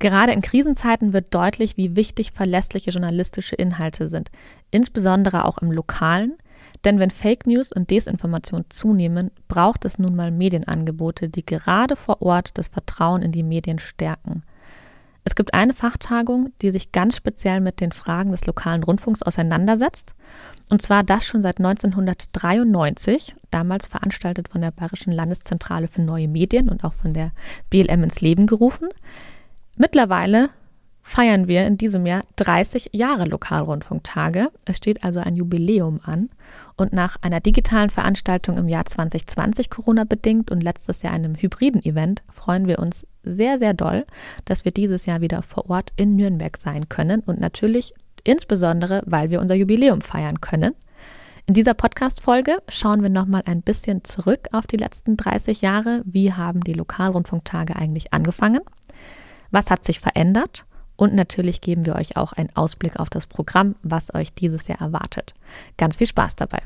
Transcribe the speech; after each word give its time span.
Gerade 0.00 0.32
in 0.32 0.40
Krisenzeiten 0.40 1.12
wird 1.12 1.32
deutlich, 1.34 1.76
wie 1.76 1.94
wichtig 1.94 2.32
verlässliche 2.32 2.90
journalistische 2.90 3.54
Inhalte 3.54 4.08
sind, 4.08 4.30
insbesondere 4.70 5.44
auch 5.44 5.58
im 5.58 5.70
lokalen. 5.70 6.38
Denn 6.84 6.98
wenn 6.98 7.10
Fake 7.10 7.46
News 7.46 7.70
und 7.70 7.90
Desinformation 7.90 8.64
zunehmen, 8.70 9.30
braucht 9.46 9.84
es 9.84 9.98
nun 9.98 10.16
mal 10.16 10.30
Medienangebote, 10.30 11.28
die 11.28 11.44
gerade 11.44 11.96
vor 11.96 12.22
Ort 12.22 12.56
das 12.56 12.68
Vertrauen 12.68 13.20
in 13.20 13.30
die 13.30 13.42
Medien 13.42 13.78
stärken. 13.78 14.42
Es 15.22 15.34
gibt 15.34 15.52
eine 15.52 15.74
Fachtagung, 15.74 16.54
die 16.62 16.70
sich 16.70 16.92
ganz 16.92 17.14
speziell 17.14 17.60
mit 17.60 17.82
den 17.82 17.92
Fragen 17.92 18.30
des 18.30 18.46
lokalen 18.46 18.82
Rundfunks 18.82 19.22
auseinandersetzt. 19.22 20.14
Und 20.70 20.80
zwar 20.80 21.02
das 21.02 21.26
schon 21.26 21.42
seit 21.42 21.58
1993, 21.58 23.34
damals 23.50 23.86
veranstaltet 23.86 24.48
von 24.48 24.62
der 24.62 24.70
Bayerischen 24.70 25.12
Landeszentrale 25.12 25.88
für 25.88 26.00
neue 26.00 26.28
Medien 26.28 26.70
und 26.70 26.84
auch 26.84 26.94
von 26.94 27.12
der 27.12 27.32
BLM 27.68 28.04
ins 28.04 28.22
Leben 28.22 28.46
gerufen. 28.46 28.88
Mittlerweile 29.80 30.50
feiern 31.00 31.48
wir 31.48 31.66
in 31.66 31.78
diesem 31.78 32.04
Jahr 32.04 32.20
30 32.36 32.90
Jahre 32.92 33.24
Lokalrundfunktage. 33.24 34.50
Es 34.66 34.76
steht 34.76 35.02
also 35.02 35.20
ein 35.20 35.36
Jubiläum 35.36 36.00
an. 36.04 36.28
Und 36.76 36.92
nach 36.92 37.16
einer 37.22 37.40
digitalen 37.40 37.88
Veranstaltung 37.88 38.58
im 38.58 38.68
Jahr 38.68 38.84
2020 38.84 39.70
Corona-bedingt 39.70 40.50
und 40.50 40.62
letztes 40.62 41.00
Jahr 41.00 41.14
einem 41.14 41.34
hybriden 41.34 41.82
Event 41.82 42.22
freuen 42.28 42.68
wir 42.68 42.78
uns 42.78 43.06
sehr, 43.22 43.58
sehr 43.58 43.72
doll, 43.72 44.04
dass 44.44 44.66
wir 44.66 44.72
dieses 44.72 45.06
Jahr 45.06 45.22
wieder 45.22 45.40
vor 45.40 45.70
Ort 45.70 45.94
in 45.96 46.14
Nürnberg 46.14 46.58
sein 46.58 46.90
können 46.90 47.20
und 47.20 47.40
natürlich 47.40 47.94
insbesondere, 48.22 49.02
weil 49.06 49.30
wir 49.30 49.40
unser 49.40 49.54
Jubiläum 49.54 50.02
feiern 50.02 50.42
können. 50.42 50.74
In 51.46 51.54
dieser 51.54 51.72
Podcast-Folge 51.72 52.58
schauen 52.68 53.02
wir 53.02 53.08
nochmal 53.08 53.44
ein 53.46 53.62
bisschen 53.62 54.04
zurück 54.04 54.48
auf 54.52 54.66
die 54.66 54.76
letzten 54.76 55.16
30 55.16 55.62
Jahre. 55.62 56.02
Wie 56.04 56.34
haben 56.34 56.60
die 56.60 56.74
Lokalrundfunktage 56.74 57.76
eigentlich 57.76 58.12
angefangen? 58.12 58.60
Was 59.50 59.70
hat 59.70 59.84
sich 59.84 60.00
verändert? 60.00 60.64
Und 60.96 61.14
natürlich 61.14 61.60
geben 61.60 61.86
wir 61.86 61.96
euch 61.96 62.16
auch 62.16 62.32
einen 62.32 62.54
Ausblick 62.54 63.00
auf 63.00 63.08
das 63.08 63.26
Programm, 63.26 63.74
was 63.82 64.14
euch 64.14 64.34
dieses 64.34 64.68
Jahr 64.68 64.80
erwartet. 64.80 65.34
Ganz 65.78 65.96
viel 65.96 66.06
Spaß 66.06 66.36
dabei. 66.36 66.60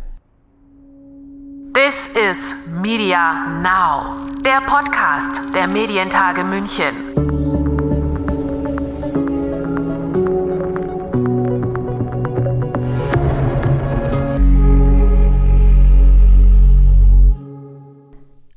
This 1.73 2.09
is 2.09 2.55
Media 2.81 3.47
Now, 3.63 4.27
der 4.45 4.61
Podcast 4.61 5.41
der 5.55 5.67
Medientage 5.67 6.45
München. 6.45 7.44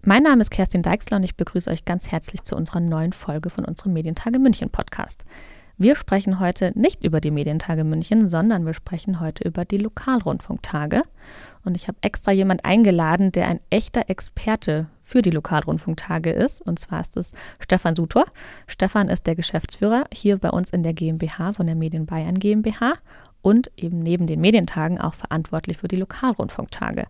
Mein 0.07 0.23
Name 0.23 0.39
ist 0.39 0.51
Kerstin 0.51 0.83
Deixler 0.83 1.17
und 1.17 1.23
ich 1.23 1.35
begrüße 1.35 1.69
euch 1.69 1.83
ganz 1.83 2.09
herzlich 2.09 2.41
zu 2.43 2.55
unserer 2.55 2.79
neuen 2.79 3.11
Folge 3.11 3.49
von 3.49 3.65
unserem 3.65 3.91
Medientage 3.91 4.39
München 4.39 4.69
Podcast. 4.69 5.25
Wir 5.77 5.97
sprechen 5.97 6.39
heute 6.39 6.71
nicht 6.79 7.03
über 7.03 7.19
die 7.19 7.29
Medientage 7.29 7.83
München, 7.83 8.29
sondern 8.29 8.65
wir 8.65 8.73
sprechen 8.73 9.19
heute 9.19 9.43
über 9.43 9.65
die 9.65 9.79
Lokalrundfunktage. 9.79 11.01
Und 11.65 11.75
ich 11.75 11.89
habe 11.89 11.97
extra 11.99 12.31
jemand 12.31 12.63
eingeladen, 12.63 13.33
der 13.33 13.49
ein 13.49 13.59
echter 13.69 14.09
Experte 14.09 14.87
für 15.03 15.21
die 15.21 15.29
Lokalrundfunktage 15.29 16.31
ist. 16.31 16.61
Und 16.61 16.79
zwar 16.79 17.01
ist 17.01 17.17
es 17.17 17.33
Stefan 17.59 17.97
Sutor. 17.97 18.27
Stefan 18.65 19.09
ist 19.09 19.27
der 19.27 19.35
Geschäftsführer 19.35 20.05
hier 20.13 20.37
bei 20.37 20.51
uns 20.51 20.69
in 20.69 20.83
der 20.83 20.93
GmbH 20.93 21.51
von 21.51 21.65
der 21.65 21.75
Medien 21.75 22.05
Bayern 22.05 22.39
GmbH 22.39 22.93
und 23.41 23.71
eben 23.75 23.99
neben 23.99 24.25
den 24.25 24.39
Medientagen 24.39 25.01
auch 25.01 25.15
verantwortlich 25.15 25.77
für 25.77 25.89
die 25.89 25.97
Lokalrundfunktage. 25.97 27.07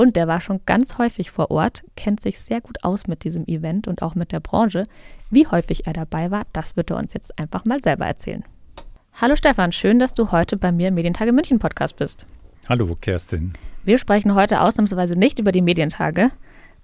Und 0.00 0.16
der 0.16 0.26
war 0.26 0.40
schon 0.40 0.60
ganz 0.64 0.96
häufig 0.96 1.30
vor 1.30 1.50
Ort, 1.50 1.82
kennt 1.94 2.22
sich 2.22 2.40
sehr 2.40 2.62
gut 2.62 2.84
aus 2.84 3.06
mit 3.06 3.22
diesem 3.22 3.44
Event 3.46 3.86
und 3.86 4.00
auch 4.00 4.14
mit 4.14 4.32
der 4.32 4.40
Branche. 4.40 4.84
Wie 5.28 5.46
häufig 5.46 5.86
er 5.86 5.92
dabei 5.92 6.30
war, 6.30 6.44
das 6.54 6.74
wird 6.74 6.88
er 6.88 6.96
uns 6.96 7.12
jetzt 7.12 7.38
einfach 7.38 7.66
mal 7.66 7.82
selber 7.82 8.06
erzählen. 8.06 8.42
Hallo 9.20 9.36
Stefan, 9.36 9.72
schön, 9.72 9.98
dass 9.98 10.14
du 10.14 10.32
heute 10.32 10.56
bei 10.56 10.72
mir 10.72 10.88
im 10.88 10.94
Medientage 10.94 11.32
München 11.32 11.58
Podcast 11.58 11.96
bist. 11.96 12.24
Hallo 12.66 12.96
Kerstin. 12.98 13.52
Wir 13.84 13.98
sprechen 13.98 14.34
heute 14.34 14.62
ausnahmsweise 14.62 15.18
nicht 15.18 15.38
über 15.38 15.52
die 15.52 15.60
Medientage, 15.60 16.30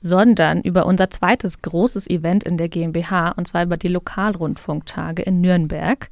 sondern 0.03 0.61
über 0.61 0.85
unser 0.85 1.09
zweites 1.09 1.63
großes 1.63 2.11
Event 2.11 2.45
in 2.45 2.59
der 2.59 2.69
GmbH, 2.69 3.31
und 3.31 3.49
zwar 3.49 3.63
über 3.63 3.79
die 3.79 3.89
Lokalrundfunktage 3.89 5.23
in 5.23 5.41
Nürnberg. 5.41 6.11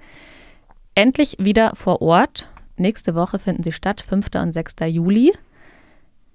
Endlich 0.94 1.36
wieder 1.38 1.72
vor 1.74 2.00
Ort. 2.00 2.48
Nächste 2.78 3.14
Woche 3.14 3.38
finden 3.38 3.62
sie 3.62 3.72
statt, 3.72 4.00
5. 4.00 4.28
und 4.36 4.54
6. 4.54 4.76
Juli. 4.86 5.34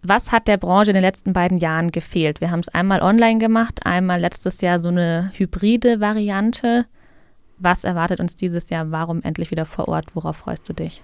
Was 0.01 0.31
hat 0.31 0.47
der 0.47 0.57
Branche 0.57 0.91
in 0.91 0.95
den 0.95 1.03
letzten 1.03 1.33
beiden 1.33 1.57
Jahren 1.57 1.91
gefehlt? 1.91 2.39
Wir 2.39 2.51
haben 2.51 2.61
es 2.61 2.69
einmal 2.69 3.01
online 3.01 3.37
gemacht, 3.37 3.85
einmal 3.85 4.19
letztes 4.19 4.61
Jahr 4.61 4.79
so 4.79 4.89
eine 4.89 5.31
hybride 5.35 5.99
Variante. 5.99 6.85
Was 7.57 7.83
erwartet 7.83 8.19
uns 8.21 8.35
dieses 8.35 8.69
Jahr? 8.69 8.91
Warum 8.91 9.21
endlich 9.23 9.51
wieder 9.51 9.65
vor 9.65 9.89
Ort? 9.89 10.15
Worauf 10.15 10.37
freust 10.37 10.69
du 10.69 10.73
dich? 10.73 11.01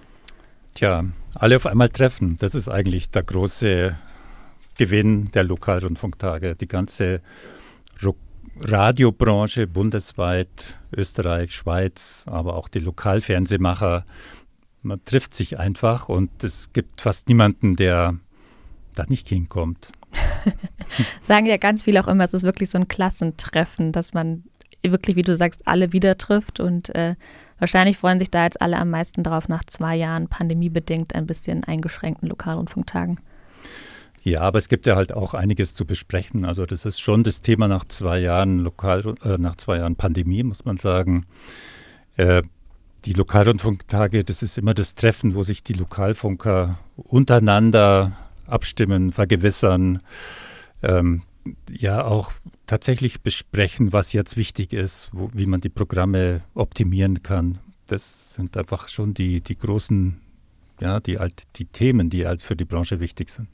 Tja, 0.74 1.04
alle 1.34 1.56
auf 1.56 1.66
einmal 1.66 1.90
treffen. 1.90 2.36
Das 2.38 2.54
ist 2.54 2.68
eigentlich 2.68 3.10
der 3.10 3.22
große 3.22 3.96
Gewinn 4.78 5.30
der 5.32 5.44
Lokalrundfunktage. 5.44 6.54
Die 6.54 6.68
ganze 6.68 7.20
Radiobranche 8.60 9.66
bundesweit, 9.66 10.78
Österreich, 10.94 11.54
Schweiz, 11.54 12.24
aber 12.26 12.54
auch 12.54 12.68
die 12.68 12.78
Lokalfernsehmacher. 12.78 14.06
Man 14.82 15.04
trifft 15.04 15.34
sich 15.34 15.58
einfach 15.58 16.08
und 16.08 16.42
es 16.42 16.72
gibt 16.72 17.02
fast 17.02 17.28
niemanden, 17.28 17.76
der 17.76 18.16
da 18.98 19.04
nicht 19.08 19.28
hinkommt. 19.28 19.88
Sagen 21.22 21.46
ja 21.46 21.56
ganz 21.56 21.84
viele 21.84 22.02
auch 22.02 22.08
immer, 22.08 22.24
es 22.24 22.34
ist 22.34 22.42
wirklich 22.42 22.70
so 22.70 22.78
ein 22.78 22.88
Klassentreffen, 22.88 23.92
dass 23.92 24.14
man 24.14 24.44
wirklich, 24.82 25.16
wie 25.16 25.22
du 25.22 25.34
sagst, 25.36 25.66
alle 25.66 25.92
wieder 25.92 26.16
trifft 26.18 26.60
und 26.60 26.94
äh, 26.94 27.16
wahrscheinlich 27.58 27.96
freuen 27.96 28.18
sich 28.18 28.30
da 28.30 28.44
jetzt 28.44 28.60
alle 28.60 28.76
am 28.76 28.90
meisten 28.90 29.22
drauf 29.22 29.48
nach 29.48 29.64
zwei 29.64 29.96
Jahren 29.96 30.28
pandemiebedingt 30.28 31.14
ein 31.14 31.26
bisschen 31.26 31.64
eingeschränkten 31.64 32.28
Lokalrundfunktagen. 32.28 33.18
Ja, 34.22 34.40
aber 34.40 34.58
es 34.58 34.68
gibt 34.68 34.86
ja 34.86 34.96
halt 34.96 35.12
auch 35.12 35.34
einiges 35.34 35.74
zu 35.74 35.86
besprechen. 35.86 36.44
Also 36.44 36.66
das 36.66 36.84
ist 36.84 36.98
schon 36.98 37.22
das 37.22 37.42
Thema 37.42 37.68
nach 37.68 37.84
zwei 37.84 38.18
Jahren 38.18 38.58
Lokal, 38.58 39.14
äh, 39.22 39.38
nach 39.38 39.56
zwei 39.56 39.78
Jahren 39.78 39.94
Pandemie, 39.94 40.42
muss 40.42 40.64
man 40.64 40.78
sagen. 40.78 41.26
Äh, 42.16 42.42
die 43.04 43.12
Lokalrundfunktage, 43.12 44.24
das 44.24 44.42
ist 44.42 44.58
immer 44.58 44.74
das 44.74 44.94
Treffen, 44.94 45.36
wo 45.36 45.44
sich 45.44 45.62
die 45.62 45.74
Lokalfunker 45.74 46.78
untereinander 46.96 48.16
abstimmen, 48.46 49.12
vergewissern, 49.12 49.98
ähm, 50.82 51.22
ja 51.70 52.04
auch 52.04 52.32
tatsächlich 52.66 53.22
besprechen, 53.22 53.92
was 53.92 54.12
jetzt 54.12 54.36
wichtig 54.36 54.72
ist, 54.72 55.10
wo, 55.12 55.30
wie 55.32 55.46
man 55.46 55.60
die 55.60 55.68
Programme 55.68 56.42
optimieren 56.54 57.22
kann. 57.22 57.58
Das 57.86 58.34
sind 58.34 58.56
einfach 58.56 58.88
schon 58.88 59.14
die, 59.14 59.40
die 59.40 59.56
großen, 59.56 60.20
ja, 60.80 61.00
die, 61.00 61.18
die 61.56 61.66
Themen, 61.66 62.10
die 62.10 62.26
halt 62.26 62.42
für 62.42 62.56
die 62.56 62.64
Branche 62.64 62.98
wichtig 63.00 63.30
sind. 63.30 63.48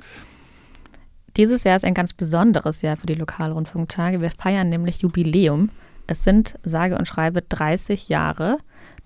Dieses 1.37 1.65
Jahr 1.65 1.77
ist 1.77 1.85
ein 1.85 1.95
ganz 1.95 2.13
besonderes 2.13 2.83
Jahr 2.83 2.97
für 2.97 3.07
die 3.07 3.15
Lokalrundfunktage. 3.15 4.21
Wir 4.21 4.31
feiern 4.31 4.69
nämlich 4.69 5.01
Jubiläum. 5.01 5.71
Es 6.07 6.25
sind 6.25 6.59
sage 6.63 6.99
und 6.99 7.09
schreibe 7.09 7.43
30 7.43 8.09
Jahre. 8.09 8.59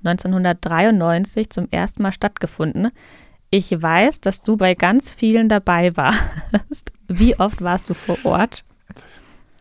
1993 0.04 1.50
zum 1.50 1.68
ersten 1.70 2.02
Mal 2.02 2.12
stattgefunden. 2.12 2.90
Ich 3.50 3.70
weiß, 3.70 4.20
dass 4.20 4.42
du 4.42 4.56
bei 4.56 4.74
ganz 4.74 5.12
vielen 5.12 5.48
dabei 5.48 5.96
warst. 5.96 6.92
Wie 7.08 7.38
oft 7.38 7.62
warst 7.62 7.88
du 7.88 7.94
vor 7.94 8.18
Ort? 8.24 8.64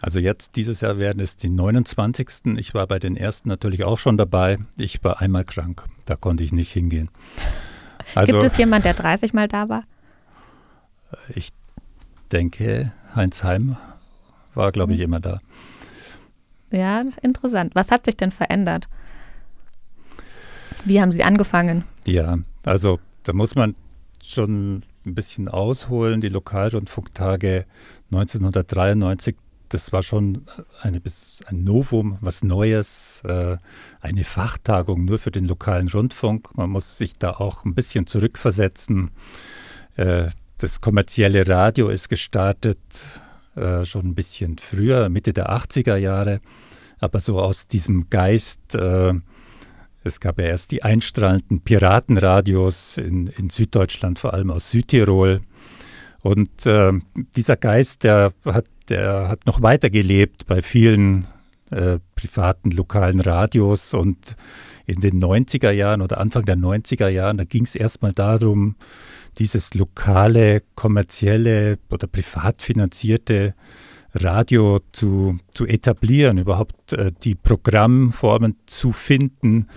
Also 0.01 0.19
jetzt 0.19 0.55
dieses 0.55 0.81
Jahr 0.81 0.97
werden 0.97 1.19
es 1.19 1.37
die 1.37 1.49
29. 1.49 2.57
Ich 2.57 2.73
war 2.73 2.87
bei 2.87 2.99
den 2.99 3.15
ersten 3.15 3.49
natürlich 3.49 3.83
auch 3.83 3.99
schon 3.99 4.17
dabei. 4.17 4.57
Ich 4.77 5.03
war 5.03 5.21
einmal 5.21 5.45
krank. 5.45 5.83
Da 6.05 6.15
konnte 6.15 6.43
ich 6.43 6.51
nicht 6.51 6.71
hingehen. 6.71 7.09
Also, 8.13 8.33
Gibt 8.33 8.43
es 8.43 8.57
jemanden, 8.57 8.83
der 8.83 8.93
30 8.93 9.33
Mal 9.33 9.47
da 9.47 9.69
war? 9.69 9.83
Ich 11.33 11.49
denke, 12.31 12.91
Heinz 13.15 13.43
Heim 13.43 13.77
war, 14.53 14.71
glaube 14.71 14.93
ich, 14.93 14.99
mhm. 14.99 15.05
immer 15.05 15.19
da. 15.19 15.39
Ja, 16.71 17.03
interessant. 17.21 17.73
Was 17.73 17.91
hat 17.91 18.05
sich 18.05 18.17
denn 18.17 18.31
verändert? 18.31 18.87
Wie 20.83 21.01
haben 21.01 21.11
Sie 21.11 21.23
angefangen? 21.23 21.83
Ja, 22.05 22.37
also 22.63 22.99
da 23.23 23.33
muss 23.33 23.55
man 23.55 23.75
schon 24.31 24.83
ein 25.05 25.15
bisschen 25.15 25.47
ausholen. 25.47 26.21
Die 26.21 26.29
Lokalrundfunktage 26.29 27.65
1993, 28.11 29.35
das 29.69 29.91
war 29.91 30.03
schon 30.03 30.45
eine, 30.81 31.01
ein 31.45 31.63
Novum, 31.63 32.17
was 32.21 32.43
Neues, 32.43 33.21
äh, 33.25 33.57
eine 34.01 34.23
Fachtagung 34.23 35.05
nur 35.05 35.19
für 35.19 35.31
den 35.31 35.45
lokalen 35.45 35.87
Rundfunk. 35.87 36.55
Man 36.55 36.69
muss 36.69 36.97
sich 36.97 37.17
da 37.17 37.31
auch 37.31 37.65
ein 37.65 37.75
bisschen 37.75 38.07
zurückversetzen. 38.07 39.11
Äh, 39.95 40.29
das 40.57 40.81
kommerzielle 40.81 41.47
Radio 41.47 41.89
ist 41.89 42.09
gestartet 42.09 42.79
äh, 43.55 43.85
schon 43.85 44.07
ein 44.07 44.15
bisschen 44.15 44.57
früher, 44.57 45.09
Mitte 45.09 45.33
der 45.33 45.49
80er 45.49 45.97
Jahre. 45.97 46.41
Aber 46.99 47.19
so 47.19 47.39
aus 47.39 47.67
diesem 47.67 48.09
Geist 48.09 48.75
es 50.05 50.19
gab 50.19 50.39
ja 50.39 50.45
erst 50.45 50.71
die 50.71 50.83
einstrahlenden 50.83 51.61
Piratenradios 51.61 52.97
in, 52.97 53.27
in 53.27 53.49
Süddeutschland, 53.49 54.19
vor 54.19 54.33
allem 54.33 54.51
aus 54.51 54.69
Südtirol. 54.69 55.41
Und 56.21 56.65
äh, 56.65 56.93
dieser 57.35 57.57
Geist, 57.57 58.03
der 58.03 58.31
hat, 58.45 58.65
der 58.89 59.27
hat 59.27 59.45
noch 59.45 59.61
weitergelebt 59.61 60.45
bei 60.47 60.61
vielen 60.61 61.25
äh, 61.71 61.99
privaten 62.15 62.71
lokalen 62.71 63.19
Radios 63.19 63.93
und 63.93 64.35
in 64.85 65.01
den 65.01 65.19
90er 65.19 65.71
Jahren 65.71 66.01
oder 66.01 66.19
Anfang 66.19 66.45
der 66.45 66.57
90er 66.57 67.07
Jahren, 67.07 67.37
da 67.37 67.43
ging 67.43 67.63
es 67.63 67.75
erstmal 67.75 68.11
darum, 68.11 68.75
dieses 69.39 69.73
lokale, 69.73 70.61
kommerzielle 70.75 71.79
oder 71.89 72.07
privat 72.07 72.61
finanzierte 72.61 73.55
Radio 74.15 74.79
zu, 74.91 75.37
zu 75.53 75.65
etablieren, 75.65 76.37
überhaupt 76.37 76.93
äh, 76.93 77.11
die 77.23 77.35
Programmformen 77.35 78.55
zu 78.65 78.91
finden, 78.91 79.67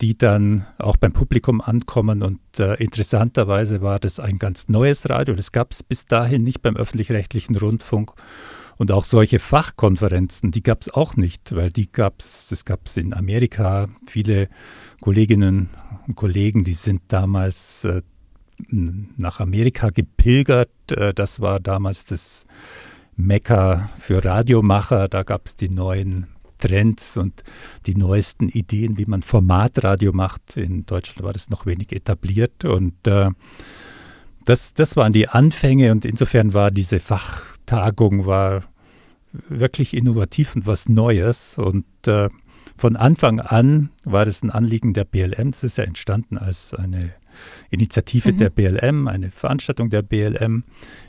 die 0.00 0.16
dann 0.16 0.66
auch 0.78 0.96
beim 0.96 1.12
Publikum 1.12 1.60
ankommen. 1.60 2.22
Und 2.22 2.40
äh, 2.58 2.74
interessanterweise 2.74 3.82
war 3.82 3.98
das 3.98 4.20
ein 4.20 4.38
ganz 4.38 4.68
neues 4.68 5.08
Radio. 5.08 5.34
Das 5.34 5.52
gab 5.52 5.72
es 5.72 5.82
bis 5.82 6.06
dahin 6.06 6.42
nicht 6.42 6.62
beim 6.62 6.76
öffentlich-rechtlichen 6.76 7.56
Rundfunk. 7.56 8.12
Und 8.78 8.90
auch 8.90 9.04
solche 9.04 9.38
Fachkonferenzen, 9.38 10.50
die 10.50 10.62
gab 10.62 10.82
es 10.82 10.88
auch 10.88 11.16
nicht, 11.16 11.54
weil 11.54 11.70
die 11.70 11.90
gab 11.90 12.20
es, 12.20 12.48
das 12.48 12.64
gab 12.64 12.86
es 12.86 12.96
in 12.96 13.14
Amerika. 13.14 13.88
Viele 14.06 14.48
Kolleginnen 15.00 15.68
und 16.06 16.16
Kollegen, 16.16 16.64
die 16.64 16.74
sind 16.74 17.02
damals 17.08 17.84
äh, 17.84 18.02
nach 18.68 19.40
Amerika 19.40 19.90
gepilgert. 19.90 20.70
Äh, 20.90 21.14
das 21.14 21.40
war 21.40 21.60
damals 21.60 22.04
das 22.04 22.46
Mekka 23.16 23.90
für 23.98 24.24
Radiomacher. 24.24 25.08
Da 25.08 25.22
gab 25.22 25.46
es 25.46 25.56
die 25.56 25.68
neuen 25.68 26.26
Trends 26.58 27.16
und 27.16 27.42
die 27.86 27.96
neuesten 27.96 28.48
Ideen, 28.48 28.96
wie 28.96 29.06
man 29.06 29.22
Formatradio 29.22 30.12
macht. 30.12 30.56
In 30.56 30.86
Deutschland 30.86 31.22
war 31.24 31.32
das 31.32 31.50
noch 31.50 31.66
wenig 31.66 31.92
etabliert 31.92 32.64
und 32.64 33.06
äh, 33.06 33.30
das, 34.44 34.74
das 34.74 34.96
waren 34.96 35.12
die 35.12 35.28
Anfänge 35.28 35.92
und 35.92 36.04
insofern 36.04 36.54
war 36.54 36.70
diese 36.70 37.00
Fachtagung 37.00 38.26
war 38.26 38.64
wirklich 39.48 39.94
innovativ 39.94 40.54
und 40.56 40.66
was 40.66 40.88
Neues 40.88 41.58
und 41.58 41.84
äh, 42.06 42.28
von 42.76 42.96
Anfang 42.96 43.40
an 43.40 43.90
war 44.04 44.24
das 44.24 44.42
ein 44.42 44.50
Anliegen 44.50 44.94
der 44.94 45.04
BLM. 45.04 45.52
Das 45.52 45.62
ist 45.62 45.78
ja 45.78 45.84
entstanden 45.84 46.38
als 46.38 46.74
eine 46.74 47.12
Initiative 47.70 48.32
mhm. 48.32 48.38
der 48.38 48.50
BLM, 48.50 49.08
eine 49.08 49.30
Veranstaltung 49.30 49.90
der 49.90 50.02
BLM 50.02 50.64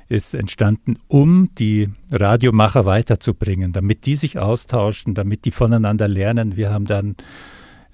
ist 0.10 0.34
entstanden, 0.34 0.98
um 1.08 1.50
die 1.58 1.90
Radiomacher 2.12 2.86
weiterzubringen, 2.86 3.74
damit 3.74 4.06
die 4.06 4.16
sich 4.16 4.40
austauschen, 4.40 5.16
damit 5.16 5.46
die 5.46 5.52
voneinander 5.52 6.08
lernen. 6.08 6.56
Wir 6.56 6.72
haben 6.72 6.86
dann 6.86 7.16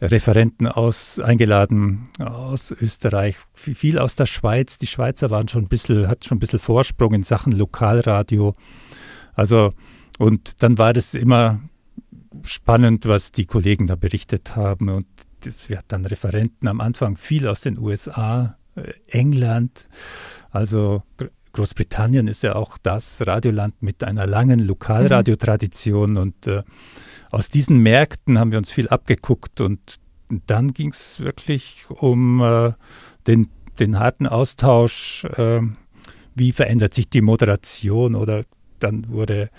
Referenten 0.02 0.68
aus, 0.68 1.20
eingeladen 1.20 2.10
aus 2.20 2.72
Österreich, 2.72 3.36
viel 3.54 4.00
aus 4.00 4.16
der 4.16 4.26
Schweiz. 4.26 4.78
Die 4.78 4.88
Schweizer 4.88 5.30
waren 5.30 5.48
schon 5.48 5.64
ein 5.64 5.68
bisschen, 5.68 6.08
hat 6.08 6.24
schon 6.24 6.38
ein 6.38 6.40
bisschen 6.40 6.60
Vorsprung 6.60 7.14
in 7.14 7.24
Sachen 7.24 7.52
Lokalradio. 7.52 8.56
Also, 9.34 9.74
und 10.18 10.64
dann 10.64 10.78
war 10.78 10.94
das 10.94 11.14
immer 11.14 11.60
spannend, 12.44 13.08
was 13.08 13.32
die 13.32 13.46
Kollegen 13.46 13.88
da 13.88 13.96
berichtet 13.96 14.56
haben. 14.56 14.90
Und 14.90 15.08
das, 15.42 15.70
wir 15.70 15.78
hatten 15.78 15.90
dann 15.90 16.06
Referenten 16.06 16.68
am 16.68 16.82
Anfang 16.82 17.16
viel 17.16 17.48
aus 17.48 17.62
den 17.62 17.78
USA, 17.78 18.58
äh, 18.76 18.94
England, 19.08 19.88
also 20.52 21.04
Großbritannien 21.52 22.28
ist 22.28 22.44
ja 22.44 22.56
auch 22.56 22.78
das 22.78 23.26
Radioland 23.26 23.82
mit 23.82 24.04
einer 24.04 24.28
langen 24.28 24.60
Lokalradiotradition. 24.60 26.12
Mhm. 26.12 26.18
und 26.18 26.48
äh, 26.48 26.64
aus 27.32 27.50
diesen 27.50 27.78
Märkten 27.80 28.40
haben 28.40 28.52
wir 28.52 28.58
uns 28.58 28.72
viel 28.72 28.88
abgeguckt. 28.88 29.62
Und 29.62 30.00
dann 30.30 30.74
ging 30.74 30.92
es 30.92 31.20
wirklich 31.20 31.86
um 31.90 32.42
äh, 32.42 32.74
den, 33.28 33.50
den 33.80 34.00
harten 34.00 34.28
Austausch, 34.28 35.26
äh, 35.26 35.62
wie 36.36 36.52
verändert 36.52 36.94
sich 36.94 37.10
die 37.10 37.22
Moderation? 37.22 38.16
Oder 38.16 38.46
dann 38.80 39.10
wurde 39.10 39.50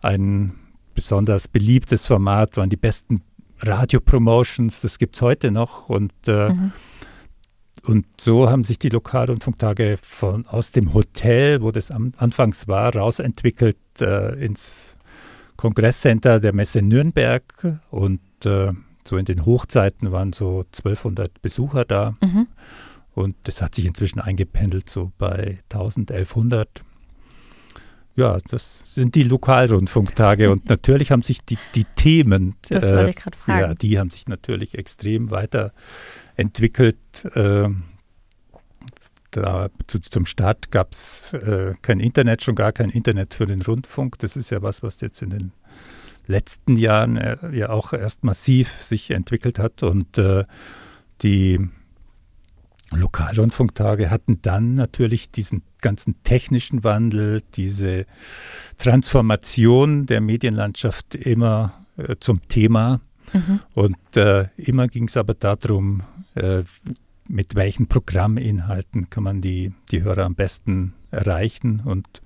ein 0.00 0.54
besonders 0.94 1.48
beliebtes 1.48 2.06
Format, 2.06 2.56
waren 2.56 2.70
die 2.70 2.76
besten 2.76 3.22
Radio-Promotions, 3.60 4.80
das 4.80 4.98
gibt 4.98 5.16
es 5.16 5.22
heute 5.22 5.50
noch 5.50 5.88
und 5.88 6.12
äh, 6.26 6.50
mhm. 6.50 6.72
Und 7.84 8.06
so 8.20 8.50
haben 8.50 8.64
sich 8.64 8.78
die 8.78 8.88
Lokalrundfunktage 8.88 9.98
von, 10.02 10.46
aus 10.46 10.72
dem 10.72 10.92
Hotel, 10.92 11.62
wo 11.62 11.70
das 11.70 11.90
am, 11.92 12.12
anfangs 12.16 12.66
war, 12.66 12.94
rausentwickelt 12.94 13.76
äh, 14.00 14.44
ins 14.44 14.96
Kongresscenter 15.56 16.40
der 16.40 16.52
Messe 16.52 16.82
Nürnberg. 16.82 17.44
Und 17.90 18.20
äh, 18.44 18.72
so 19.06 19.16
in 19.16 19.24
den 19.24 19.46
Hochzeiten 19.46 20.10
waren 20.10 20.32
so 20.32 20.64
1200 20.74 21.40
Besucher 21.42 21.84
da. 21.84 22.16
Mhm. 22.20 22.48
Und 23.14 23.36
das 23.44 23.62
hat 23.62 23.74
sich 23.74 23.86
inzwischen 23.86 24.20
eingependelt, 24.20 24.90
so 24.90 25.12
bei 25.16 25.60
1000, 25.70 26.10
1100. 26.10 26.82
Ja, 28.16 28.38
das 28.48 28.82
sind 28.86 29.14
die 29.14 29.24
Lokalrundfunktage 29.24 30.50
und 30.50 30.68
natürlich 30.70 31.10
haben 31.10 31.22
sich 31.22 31.42
die, 31.42 31.58
die 31.74 31.84
Themen, 31.84 32.56
das 32.68 32.90
äh, 32.90 33.10
ich 33.10 33.20
fragen. 33.20 33.60
ja, 33.60 33.74
die 33.74 33.98
haben 33.98 34.08
sich 34.08 34.26
natürlich 34.26 34.76
extrem 34.76 35.30
weiterentwickelt. 35.30 36.96
Äh, 37.34 37.68
da, 39.32 39.68
zu, 39.86 40.00
zum 40.00 40.24
Start 40.24 40.70
gab 40.70 40.92
es 40.92 41.34
äh, 41.34 41.74
kein 41.82 42.00
Internet, 42.00 42.42
schon 42.42 42.54
gar 42.54 42.72
kein 42.72 42.88
Internet 42.88 43.34
für 43.34 43.46
den 43.46 43.60
Rundfunk. 43.60 44.18
Das 44.20 44.34
ist 44.34 44.48
ja 44.50 44.62
was, 44.62 44.82
was 44.82 45.02
jetzt 45.02 45.20
in 45.20 45.28
den 45.28 45.52
letzten 46.26 46.76
Jahren 46.76 47.18
äh, 47.18 47.36
ja 47.52 47.68
auch 47.68 47.92
erst 47.92 48.24
massiv 48.24 48.82
sich 48.82 49.10
entwickelt 49.10 49.58
hat 49.58 49.82
und 49.82 50.16
äh, 50.16 50.44
die 51.20 51.68
Lokalrundfunktage 52.92 54.10
hatten 54.10 54.40
dann 54.42 54.74
natürlich 54.74 55.30
diesen 55.30 55.62
ganzen 55.80 56.22
technischen 56.22 56.84
Wandel, 56.84 57.42
diese 57.54 58.06
Transformation 58.78 60.06
der 60.06 60.20
Medienlandschaft 60.20 61.14
immer 61.14 61.74
äh, 61.96 62.16
zum 62.20 62.46
Thema. 62.48 63.00
Mhm. 63.32 63.60
Und 63.74 64.16
äh, 64.16 64.48
immer 64.56 64.88
ging 64.88 65.08
es 65.08 65.16
aber 65.16 65.34
darum, 65.34 66.02
äh, 66.34 66.62
mit 67.28 67.56
welchen 67.56 67.88
Programminhalten 67.88 69.10
kann 69.10 69.24
man 69.24 69.40
die, 69.40 69.72
die 69.90 70.02
Hörer 70.02 70.24
am 70.24 70.36
besten 70.36 70.94
erreichen. 71.10 71.80
Und 71.84 72.22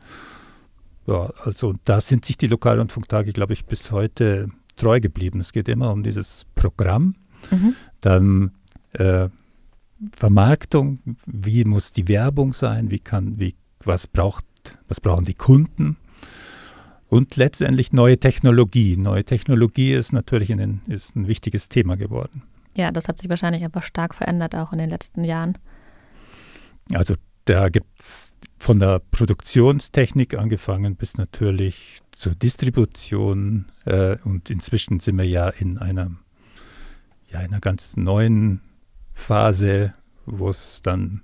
ja, 1.07 1.33
also 1.45 1.75
da 1.85 2.01
sind 2.01 2.25
sich 2.27 2.37
die 2.37 2.49
Lokalrundfunktage, 2.49 3.33
glaube 3.33 3.55
ich, 3.55 3.65
bis 3.65 3.91
heute 3.91 4.51
treu 4.77 5.01
geblieben. 5.01 5.41
Es 5.41 5.53
geht 5.53 5.69
immer 5.69 5.93
um 5.93 6.03
dieses 6.03 6.45
Programm. 6.55 7.15
Mhm. 7.51 7.75
Dann 8.01 8.53
äh, 8.93 9.29
Vermarktung, 10.17 10.99
wie 11.27 11.65
muss 11.65 11.93
die 11.93 12.09
Werbung 12.09 12.53
sein, 12.53 12.91
wie 12.91 12.99
kann, 12.99 13.39
wie, 13.39 13.55
was 13.85 14.07
braucht, 14.07 14.45
was 14.89 15.01
brauchen 15.01 15.25
die 15.25 15.35
Kunden 15.35 15.97
und 17.09 17.37
letztendlich 17.37 17.93
neue 17.93 18.19
Technologie. 18.19 18.97
Neue 18.97 19.25
Technologie 19.25 19.93
ist 19.93 20.13
natürlich 20.13 20.49
den, 20.49 20.81
ist 20.87 21.17
ein 21.17 21.27
wichtiges 21.27 21.69
Thema 21.69 21.97
geworden. 21.97 22.43
Ja, 22.77 22.93
das 22.93 23.09
hat 23.09 23.19
sich 23.19 23.29
wahrscheinlich 23.29 23.65
einfach 23.65 23.83
stark 23.83 24.15
verändert, 24.15 24.55
auch 24.55 24.73
in 24.73 24.79
den 24.79 24.89
letzten 24.89 25.25
Jahren. 25.25 25.59
Also 26.95 27.15
da 27.45 27.69
gibt 27.69 28.01
es 28.01 28.35
von 28.59 28.79
der 28.79 29.01
Produktionstechnik 29.11 30.35
angefangen 30.35 30.95
bis 30.95 31.17
natürlich 31.17 32.01
zur 32.13 32.35
Distribution 32.35 33.67
äh, 33.87 34.17
und 34.25 34.51
inzwischen 34.51 35.01
sind 35.01 35.17
wir 35.19 35.27
ja 35.27 35.49
in 35.49 35.79
einer, 35.79 36.13
ja, 37.31 37.41
einer 37.41 37.61
ganz 37.61 37.97
neuen 37.97 38.61
Phase, 39.13 39.95
wo 40.39 40.49
es 40.49 40.81
dann, 40.83 41.23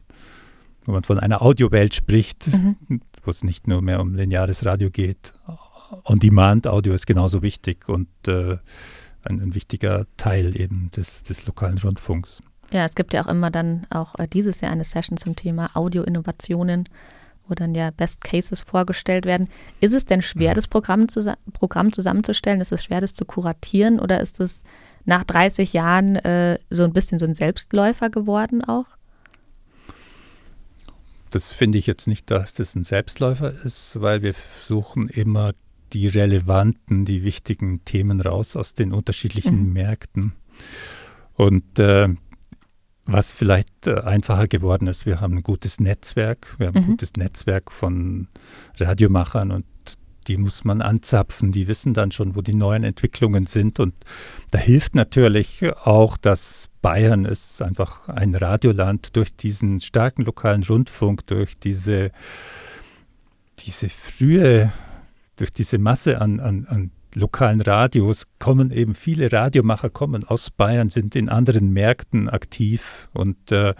wo 0.84 0.92
man 0.92 1.04
von 1.04 1.18
einer 1.18 1.42
Audiowelt 1.42 1.94
spricht, 1.94 2.46
mhm. 2.48 2.76
wo 3.24 3.30
es 3.30 3.42
nicht 3.42 3.66
nur 3.66 3.82
mehr 3.82 4.00
um 4.00 4.14
lineares 4.14 4.64
Radio 4.64 4.90
geht. 4.90 5.32
On-Demand-Audio 6.04 6.94
ist 6.94 7.06
genauso 7.06 7.42
wichtig 7.42 7.88
und 7.88 8.08
äh, 8.26 8.58
ein, 9.22 9.40
ein, 9.40 9.54
wichtiger 9.54 10.06
Teil 10.16 10.60
eben 10.60 10.90
des, 10.96 11.22
des 11.22 11.46
lokalen 11.46 11.78
Rundfunks. 11.78 12.42
Ja, 12.72 12.84
es 12.84 12.94
gibt 12.94 13.14
ja 13.14 13.22
auch 13.22 13.28
immer 13.28 13.50
dann 13.50 13.86
auch 13.90 14.18
äh, 14.18 14.26
dieses 14.26 14.60
Jahr 14.60 14.72
eine 14.72 14.84
Session 14.84 15.16
zum 15.16 15.36
Thema 15.36 15.70
Audio-Innovationen, 15.74 16.88
wo 17.48 17.54
dann 17.54 17.74
ja 17.74 17.90
Best 17.90 18.20
Cases 18.22 18.60
vorgestellt 18.60 19.24
werden. 19.24 19.48
Ist 19.80 19.94
es 19.94 20.04
denn 20.04 20.22
schwer, 20.22 20.50
mhm. 20.50 20.54
das 20.56 20.68
Programm, 20.68 21.08
zu, 21.08 21.36
Programm 21.52 21.92
zusammenzustellen? 21.92 22.60
Ist 22.60 22.72
es 22.72 22.84
schwer, 22.84 23.00
das 23.00 23.14
zu 23.14 23.24
kuratieren 23.24 24.00
oder 24.00 24.20
ist 24.20 24.40
es 24.40 24.62
nach 25.04 25.24
30 25.24 25.72
Jahren 25.72 26.16
äh, 26.16 26.58
so 26.70 26.82
ein 26.82 26.92
bisschen 26.92 27.18
so 27.18 27.26
ein 27.26 27.34
Selbstläufer 27.34 28.10
geworden 28.10 28.64
auch? 28.64 28.95
Das 31.30 31.52
finde 31.52 31.78
ich 31.78 31.86
jetzt 31.86 32.06
nicht, 32.06 32.30
dass 32.30 32.52
das 32.52 32.74
ein 32.74 32.84
Selbstläufer 32.84 33.52
ist, 33.64 34.00
weil 34.00 34.22
wir 34.22 34.34
versuchen 34.34 35.08
immer 35.08 35.52
die 35.92 36.06
relevanten, 36.06 37.04
die 37.04 37.22
wichtigen 37.22 37.84
Themen 37.84 38.20
raus 38.20 38.56
aus 38.56 38.74
den 38.74 38.92
unterschiedlichen 38.92 39.68
mhm. 39.68 39.72
Märkten. 39.72 40.32
Und 41.34 41.78
äh, 41.78 42.08
was 43.04 43.34
vielleicht 43.34 43.86
äh, 43.86 44.00
einfacher 44.00 44.48
geworden 44.48 44.88
ist, 44.88 45.06
wir 45.06 45.20
haben 45.20 45.38
ein 45.38 45.42
gutes 45.42 45.78
Netzwerk, 45.78 46.56
wir 46.58 46.68
haben 46.68 46.78
mhm. 46.78 46.84
ein 46.84 46.90
gutes 46.90 47.12
Netzwerk 47.14 47.70
von 47.70 48.28
Radiomachern 48.78 49.52
und 49.52 49.64
die 50.28 50.36
muss 50.36 50.64
man 50.64 50.82
anzapfen, 50.82 51.52
die 51.52 51.68
wissen 51.68 51.94
dann 51.94 52.10
schon, 52.10 52.34
wo 52.36 52.42
die 52.42 52.54
neuen 52.54 52.84
Entwicklungen 52.84 53.46
sind. 53.46 53.80
Und 53.80 53.94
da 54.50 54.58
hilft 54.58 54.94
natürlich 54.94 55.64
auch, 55.84 56.16
dass 56.16 56.68
Bayern 56.82 57.24
ist 57.24 57.62
einfach 57.62 58.08
ein 58.08 58.34
Radioland 58.34 59.16
durch 59.16 59.34
diesen 59.34 59.80
starken 59.80 60.24
lokalen 60.24 60.62
Rundfunk, 60.62 61.26
durch 61.26 61.58
diese, 61.58 62.10
diese 63.58 63.88
frühe, 63.88 64.72
durch 65.36 65.52
diese 65.52 65.78
Masse 65.78 66.20
an, 66.20 66.40
an, 66.40 66.66
an 66.68 66.90
lokalen 67.14 67.60
Radios 67.62 68.26
kommen 68.38 68.70
eben 68.70 68.94
viele 68.94 69.32
Radiomacher 69.32 69.90
kommen 69.90 70.24
aus 70.24 70.50
Bayern, 70.50 70.90
sind 70.90 71.16
in 71.16 71.28
anderen 71.28 71.72
Märkten 71.72 72.28
aktiv 72.28 73.08
und 73.14 73.50
äh, 73.50 73.74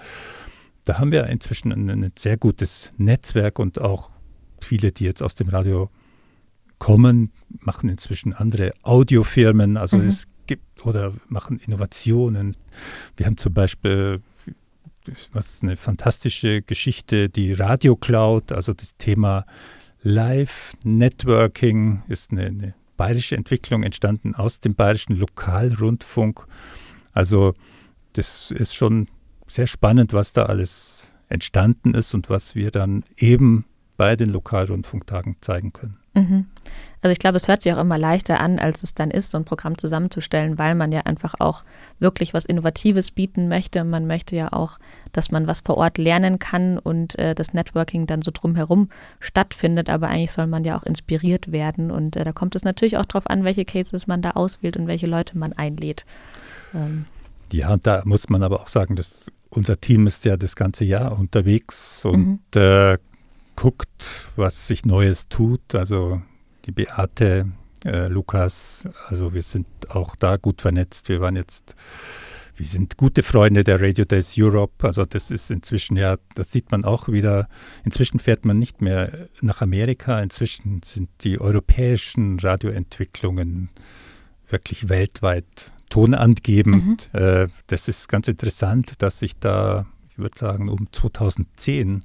da 0.84 0.98
haben 0.98 1.12
wir 1.12 1.26
inzwischen 1.26 1.72
ein, 1.72 1.90
ein, 1.90 2.12
sehr 2.16 2.36
gutes 2.36 2.92
Netzwerk 2.96 3.58
und 3.58 3.80
auch 3.80 4.10
viele, 4.60 4.92
die 4.92 5.04
jetzt 5.04 5.22
aus 5.22 5.34
dem 5.34 5.48
Radio 5.48 5.90
kommen, 6.78 7.32
machen 7.60 7.88
inzwischen 7.88 8.32
andere 8.32 8.72
Audiofirmen, 8.82 9.76
also 9.76 9.96
mhm. 9.96 10.08
es 10.08 10.26
gibt 10.46 10.84
oder 10.86 11.12
machen 11.28 11.58
Innovationen. 11.58 12.56
Wir 13.16 13.26
haben 13.26 13.36
zum 13.36 13.52
Beispiel 13.52 14.20
was 15.32 15.62
eine 15.62 15.76
fantastische 15.76 16.62
Geschichte, 16.62 17.28
die 17.28 17.52
Radio 17.52 17.96
Cloud, 17.96 18.52
also 18.52 18.72
das 18.72 18.96
Thema 18.96 19.46
Live 20.02 20.74
Networking 20.84 22.02
ist 22.08 22.32
eine, 22.32 22.46
eine 22.46 22.74
bayerische 22.96 23.36
Entwicklung 23.36 23.82
entstanden 23.82 24.34
aus 24.34 24.60
dem 24.60 24.74
bayerischen 24.74 25.16
Lokalrundfunk. 25.16 26.46
Also 27.12 27.54
das 28.14 28.50
ist 28.50 28.74
schon 28.74 29.08
sehr 29.46 29.66
spannend, 29.66 30.12
was 30.12 30.32
da 30.32 30.44
alles 30.44 31.12
entstanden 31.28 31.94
ist 31.94 32.14
und 32.14 32.30
was 32.30 32.54
wir 32.54 32.70
dann 32.70 33.04
eben 33.16 33.64
bei 33.96 34.16
den 34.16 34.30
Lokalrundfunktagen 34.30 35.36
zeigen 35.40 35.72
können. 35.72 35.96
Mhm. 36.16 36.46
Also 37.02 37.12
ich 37.12 37.18
glaube, 37.18 37.36
es 37.36 37.46
hört 37.46 37.62
sich 37.62 37.72
auch 37.72 37.78
immer 37.78 37.98
leichter 37.98 38.40
an, 38.40 38.58
als 38.58 38.82
es 38.82 38.94
dann 38.94 39.10
ist, 39.10 39.30
so 39.30 39.38
ein 39.38 39.44
Programm 39.44 39.78
zusammenzustellen, 39.78 40.58
weil 40.58 40.74
man 40.74 40.90
ja 40.90 41.02
einfach 41.02 41.34
auch 41.38 41.62
wirklich 42.00 42.34
was 42.34 42.46
Innovatives 42.46 43.10
bieten 43.10 43.48
möchte. 43.48 43.84
Man 43.84 44.06
möchte 44.06 44.34
ja 44.34 44.52
auch, 44.52 44.78
dass 45.12 45.30
man 45.30 45.46
was 45.46 45.60
vor 45.60 45.76
Ort 45.76 45.98
lernen 45.98 46.38
kann 46.38 46.78
und 46.78 47.18
äh, 47.18 47.34
das 47.34 47.52
Networking 47.52 48.06
dann 48.06 48.22
so 48.22 48.30
drumherum 48.32 48.88
stattfindet. 49.20 49.90
Aber 49.90 50.08
eigentlich 50.08 50.32
soll 50.32 50.46
man 50.46 50.64
ja 50.64 50.76
auch 50.76 50.82
inspiriert 50.82 51.52
werden. 51.52 51.90
Und 51.90 52.16
äh, 52.16 52.24
da 52.24 52.32
kommt 52.32 52.56
es 52.56 52.64
natürlich 52.64 52.96
auch 52.96 53.04
darauf 53.04 53.28
an, 53.28 53.44
welche 53.44 53.64
Cases 53.64 54.06
man 54.06 54.22
da 54.22 54.30
auswählt 54.32 54.76
und 54.76 54.86
welche 54.86 55.06
Leute 55.06 55.38
man 55.38 55.52
einlädt. 55.52 56.04
Ähm. 56.74 57.04
Ja, 57.52 57.72
und 57.74 57.86
da 57.86 58.02
muss 58.04 58.28
man 58.28 58.42
aber 58.42 58.60
auch 58.60 58.68
sagen, 58.68 58.96
dass 58.96 59.30
unser 59.50 59.80
Team 59.80 60.06
ist 60.06 60.24
ja 60.24 60.36
das 60.36 60.56
ganze 60.56 60.84
Jahr 60.84 61.16
unterwegs 61.16 62.04
und 62.04 62.26
mhm. 62.54 62.60
äh, 62.60 62.98
guckt, 63.56 64.28
was 64.36 64.68
sich 64.68 64.84
Neues 64.84 65.28
tut. 65.28 65.74
Also 65.74 66.22
die 66.66 66.72
Beate, 66.72 67.50
äh, 67.84 68.08
Lukas, 68.08 68.88
also 69.08 69.34
wir 69.34 69.42
sind 69.42 69.66
auch 69.88 70.14
da 70.16 70.36
gut 70.36 70.62
vernetzt. 70.62 71.08
Wir 71.08 71.20
waren 71.20 71.36
jetzt, 71.36 71.74
wir 72.56 72.66
sind 72.66 72.96
gute 72.96 73.22
Freunde 73.22 73.64
der 73.64 73.80
Radio 73.80 74.04
Days 74.04 74.34
Europe. 74.38 74.86
Also 74.86 75.04
das 75.04 75.30
ist 75.30 75.50
inzwischen 75.50 75.96
ja, 75.96 76.16
das 76.34 76.52
sieht 76.52 76.70
man 76.70 76.84
auch 76.84 77.08
wieder. 77.08 77.48
Inzwischen 77.84 78.18
fährt 78.18 78.44
man 78.44 78.58
nicht 78.58 78.82
mehr 78.82 79.28
nach 79.40 79.62
Amerika. 79.62 80.20
Inzwischen 80.20 80.82
sind 80.84 81.08
die 81.22 81.40
europäischen 81.40 82.38
Radioentwicklungen 82.38 83.70
wirklich 84.48 84.88
weltweit 84.88 85.72
tonangebend. 85.88 87.10
Mhm. 87.12 87.20
Äh, 87.20 87.48
das 87.68 87.88
ist 87.88 88.08
ganz 88.08 88.28
interessant, 88.28 89.02
dass 89.02 89.18
sich 89.18 89.38
da, 89.38 89.86
ich 90.10 90.18
würde 90.18 90.38
sagen, 90.38 90.68
um 90.68 90.88
2010 90.92 92.04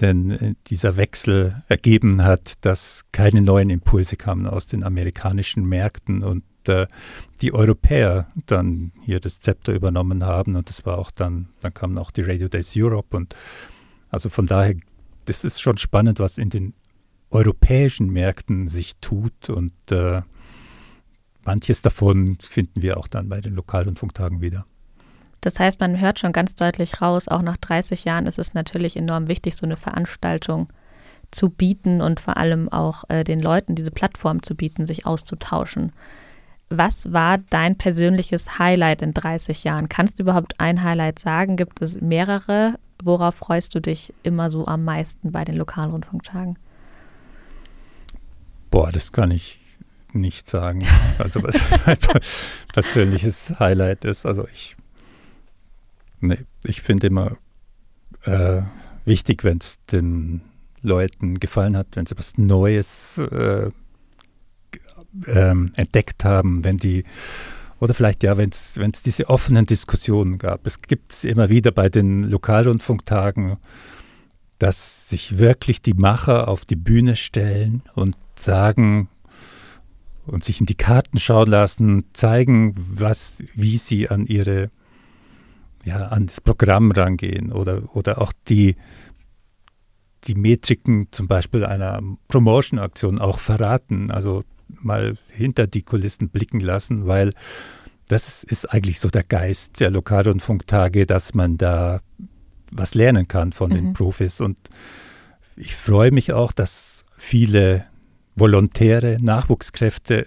denn 0.00 0.30
äh, 0.30 0.54
dieser 0.66 0.96
Wechsel 0.96 1.62
ergeben 1.68 2.24
hat, 2.24 2.54
dass 2.62 3.04
keine 3.12 3.42
neuen 3.42 3.70
Impulse 3.70 4.16
kamen 4.16 4.46
aus 4.46 4.66
den 4.66 4.82
amerikanischen 4.82 5.64
Märkten 5.64 6.22
und 6.22 6.44
äh, 6.66 6.86
die 7.40 7.52
Europäer 7.52 8.28
dann 8.46 8.92
hier 9.02 9.20
das 9.20 9.40
Zepter 9.40 9.72
übernommen 9.72 10.24
haben 10.24 10.56
und 10.56 10.68
das 10.68 10.84
war 10.86 10.98
auch 10.98 11.10
dann, 11.10 11.48
dann 11.60 11.74
kamen 11.74 11.98
auch 11.98 12.10
die 12.10 12.22
Radio 12.22 12.48
Days 12.48 12.74
Europe 12.76 13.16
und 13.16 13.34
also 14.10 14.28
von 14.28 14.46
daher, 14.46 14.74
das 15.26 15.44
ist 15.44 15.60
schon 15.60 15.78
spannend, 15.78 16.18
was 16.18 16.38
in 16.38 16.50
den 16.50 16.74
europäischen 17.30 18.10
Märkten 18.10 18.68
sich 18.68 18.96
tut 19.00 19.48
und 19.50 19.72
äh, 19.90 20.22
manches 21.44 21.82
davon 21.82 22.38
finden 22.40 22.82
wir 22.82 22.96
auch 22.96 23.06
dann 23.06 23.28
bei 23.28 23.40
den 23.40 23.54
Lokalrundfunktagen 23.54 24.40
wieder. 24.40 24.66
Das 25.40 25.58
heißt, 25.58 25.80
man 25.80 26.00
hört 26.00 26.18
schon 26.18 26.32
ganz 26.32 26.54
deutlich 26.54 27.00
raus, 27.00 27.28
auch 27.28 27.42
nach 27.42 27.56
30 27.56 28.04
Jahren 28.04 28.26
ist 28.26 28.38
es 28.38 28.54
natürlich 28.54 28.96
enorm 28.96 29.28
wichtig, 29.28 29.56
so 29.56 29.64
eine 29.64 29.76
Veranstaltung 29.76 30.68
zu 31.30 31.48
bieten 31.48 32.00
und 32.00 32.20
vor 32.20 32.36
allem 32.36 32.68
auch 32.68 33.04
äh, 33.08 33.24
den 33.24 33.40
Leuten 33.40 33.74
diese 33.74 33.90
Plattform 33.90 34.42
zu 34.42 34.54
bieten, 34.54 34.84
sich 34.84 35.06
auszutauschen. 35.06 35.92
Was 36.68 37.12
war 37.12 37.38
dein 37.38 37.76
persönliches 37.76 38.58
Highlight 38.58 39.02
in 39.02 39.14
30 39.14 39.64
Jahren? 39.64 39.88
Kannst 39.88 40.18
du 40.18 40.24
überhaupt 40.24 40.54
ein 40.58 40.82
Highlight 40.82 41.18
sagen? 41.18 41.56
Gibt 41.56 41.82
es 41.82 42.00
mehrere? 42.00 42.78
Worauf 43.02 43.36
freust 43.36 43.74
du 43.74 43.80
dich 43.80 44.12
immer 44.22 44.50
so 44.50 44.66
am 44.66 44.84
meisten 44.84 45.32
bei 45.32 45.44
den 45.44 45.56
Lokalrundfunktagen? 45.56 46.58
Boah, 48.70 48.92
das 48.92 49.10
kann 49.10 49.30
ich 49.30 49.60
nicht 50.12 50.48
sagen. 50.48 50.84
Also 51.18 51.42
was 51.42 51.60
mein 51.86 51.98
persönliches 52.72 53.58
Highlight 53.58 54.04
ist. 54.04 54.26
Also 54.26 54.46
ich 54.52 54.76
Nee, 56.20 56.38
ich 56.64 56.82
finde 56.82 57.06
immer 57.06 57.36
äh, 58.24 58.62
wichtig, 59.04 59.44
wenn 59.44 59.58
es 59.58 59.78
den 59.86 60.42
Leuten 60.82 61.40
gefallen 61.40 61.76
hat, 61.76 61.88
wenn 61.94 62.06
sie 62.06 62.18
was 62.18 62.38
Neues 62.38 63.18
äh, 63.18 63.70
ähm, 65.26 65.72
entdeckt 65.76 66.24
haben, 66.24 66.64
wenn 66.64 66.76
die 66.76 67.04
oder 67.80 67.94
vielleicht 67.94 68.22
ja, 68.22 68.36
wenn 68.36 68.50
es 68.50 69.02
diese 69.02 69.30
offenen 69.30 69.64
Diskussionen 69.64 70.36
gab. 70.36 70.66
Es 70.66 70.82
gibt 70.82 71.12
es 71.12 71.24
immer 71.24 71.48
wieder 71.48 71.70
bei 71.70 71.88
den 71.88 72.24
Lokalrundfunktagen, 72.24 73.56
dass 74.58 75.08
sich 75.08 75.38
wirklich 75.38 75.80
die 75.80 75.94
Macher 75.94 76.48
auf 76.48 76.66
die 76.66 76.76
Bühne 76.76 77.16
stellen 77.16 77.82
und 77.94 78.16
sagen 78.34 79.08
und 80.26 80.44
sich 80.44 80.60
in 80.60 80.66
die 80.66 80.74
Karten 80.74 81.18
schauen 81.18 81.48
lassen, 81.48 82.04
zeigen, 82.12 82.74
was, 82.76 83.42
wie 83.54 83.78
sie 83.78 84.10
an 84.10 84.26
ihre 84.26 84.70
ja, 85.84 86.08
an 86.08 86.26
das 86.26 86.40
Programm 86.40 86.90
rangehen 86.92 87.52
oder, 87.52 87.94
oder 87.94 88.20
auch 88.20 88.32
die, 88.48 88.76
die 90.24 90.34
Metriken 90.34 91.08
zum 91.10 91.28
Beispiel 91.28 91.64
einer 91.64 92.00
Promotion-Aktion 92.28 93.18
auch 93.18 93.38
verraten, 93.38 94.10
also 94.10 94.44
mal 94.68 95.16
hinter 95.30 95.66
die 95.66 95.82
Kulissen 95.82 96.28
blicken 96.28 96.60
lassen, 96.60 97.06
weil 97.06 97.30
das 98.08 98.44
ist 98.44 98.66
eigentlich 98.72 99.00
so 99.00 99.08
der 99.08 99.24
Geist 99.24 99.80
der 99.80 99.90
Lokalrundfunktage, 99.90 101.06
dass 101.06 101.34
man 101.34 101.56
da 101.56 102.00
was 102.72 102.94
lernen 102.94 103.28
kann 103.28 103.52
von 103.52 103.70
mhm. 103.70 103.74
den 103.74 103.92
Profis. 103.92 104.40
Und 104.40 104.58
ich 105.56 105.74
freue 105.74 106.10
mich 106.10 106.32
auch, 106.32 106.52
dass 106.52 107.04
viele 107.16 107.86
Volontäre, 108.34 109.18
Nachwuchskräfte 109.20 110.26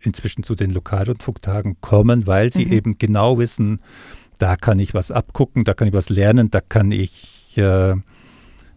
inzwischen 0.00 0.42
zu 0.42 0.54
den 0.54 0.70
Lokalrundfunktagen 0.70 1.80
kommen, 1.80 2.26
weil 2.26 2.52
sie 2.52 2.66
mhm. 2.66 2.72
eben 2.72 2.98
genau 2.98 3.38
wissen, 3.38 3.80
da 4.40 4.56
kann 4.56 4.78
ich 4.78 4.94
was 4.94 5.10
abgucken, 5.10 5.64
da 5.64 5.74
kann 5.74 5.86
ich 5.86 5.94
was 5.94 6.08
lernen, 6.08 6.50
da 6.50 6.60
kann 6.60 6.90
ich 6.92 7.56
äh, 7.58 7.94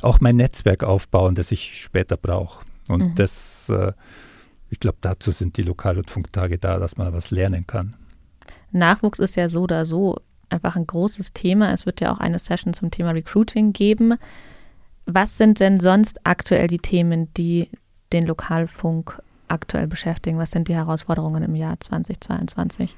auch 0.01 0.20
mein 0.20 0.36
Netzwerk 0.36 0.84
aufbauen, 0.84 1.36
das 1.36 1.51
ich 1.51 1.82
später 1.82 2.17
brauche. 2.17 2.65
Und 2.89 3.01
mhm. 3.01 3.15
das, 3.15 3.70
äh, 3.70 3.93
ich 4.70 4.82
glaube, 4.82 4.98
dazu 5.00 5.32
sind 5.32 5.55
die 5.55 5.63
Lokal- 5.63 5.98
und 5.98 6.12
Funktage 6.12 6.58
da, 6.58 6.79
dass 6.79 6.98
man 6.98 7.13
was 7.13 7.32
lernen 7.32 7.65
kann. 7.65 7.96
Nachwuchs 8.72 9.20
ist 9.20 9.38
ja 9.38 9.48
so 9.48 9.62
oder 9.62 9.86
so 9.86 10.17
einfach 10.50 10.75
ein 10.75 10.86
großes 10.86 11.32
Thema. 11.32 11.72
Es 11.72 11.86
wird 11.86 12.01
ja 12.01 12.12
auch 12.12 12.20
eine 12.20 12.39
Session 12.39 12.74
zum 12.74 12.91
Thema 12.91 13.12
Recruiting 13.12 13.72
geben. 13.72 14.15
Was 15.05 15.38
sind 15.38 15.62
denn 15.62 15.79
sonst 15.79 16.20
aktuell 16.25 16.67
die 16.67 16.79
Themen, 16.79 17.34
die 17.36 17.70
den 18.12 18.25
Lokalfunk 18.25 19.22
aktuell 19.48 19.88
beschäftigen? 19.88 20.38
Was 20.38 20.51
sind 20.51 20.67
die 20.67 20.75
Herausforderungen 20.75 21.43
im 21.43 21.55
Jahr 21.55 21.79
2022? 21.79 22.98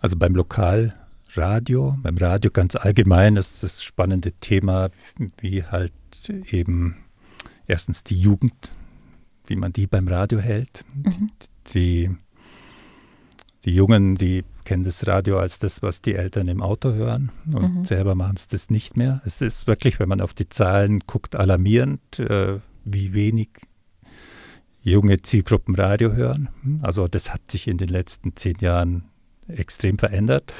Also 0.00 0.16
beim 0.16 0.34
Lokal 0.34 0.94
Radio. 1.38 1.96
Beim 2.02 2.16
Radio 2.18 2.50
ganz 2.50 2.76
allgemein 2.76 3.36
ist 3.36 3.62
das 3.62 3.82
spannende 3.82 4.32
Thema, 4.32 4.90
wie 5.40 5.64
halt 5.64 5.92
eben 6.50 6.96
erstens 7.66 8.04
die 8.04 8.20
Jugend, 8.20 8.54
wie 9.46 9.56
man 9.56 9.72
die 9.72 9.86
beim 9.86 10.08
Radio 10.08 10.38
hält. 10.38 10.84
Mhm. 10.94 11.30
Die, 11.74 12.10
die 13.64 13.74
Jungen, 13.74 14.16
die 14.16 14.44
kennen 14.64 14.84
das 14.84 15.06
Radio 15.06 15.38
als 15.38 15.58
das, 15.58 15.82
was 15.82 16.02
die 16.02 16.14
Eltern 16.14 16.48
im 16.48 16.62
Auto 16.62 16.92
hören 16.92 17.30
und 17.52 17.78
mhm. 17.78 17.84
selber 17.84 18.14
machen 18.14 18.36
es 18.36 18.48
das 18.48 18.68
nicht 18.68 18.96
mehr. 18.96 19.22
Es 19.24 19.40
ist 19.40 19.66
wirklich, 19.66 19.98
wenn 19.98 20.08
man 20.08 20.20
auf 20.20 20.34
die 20.34 20.48
Zahlen 20.48 21.00
guckt, 21.06 21.36
alarmierend, 21.36 22.18
äh, 22.18 22.58
wie 22.84 23.14
wenig 23.14 23.48
junge 24.82 25.20
Zielgruppen 25.22 25.74
Radio 25.74 26.12
hören. 26.12 26.48
Also 26.82 27.08
das 27.08 27.32
hat 27.32 27.50
sich 27.50 27.68
in 27.68 27.78
den 27.78 27.88
letzten 27.88 28.36
zehn 28.36 28.56
Jahren 28.60 29.04
extrem 29.48 29.98
verändert. 29.98 30.52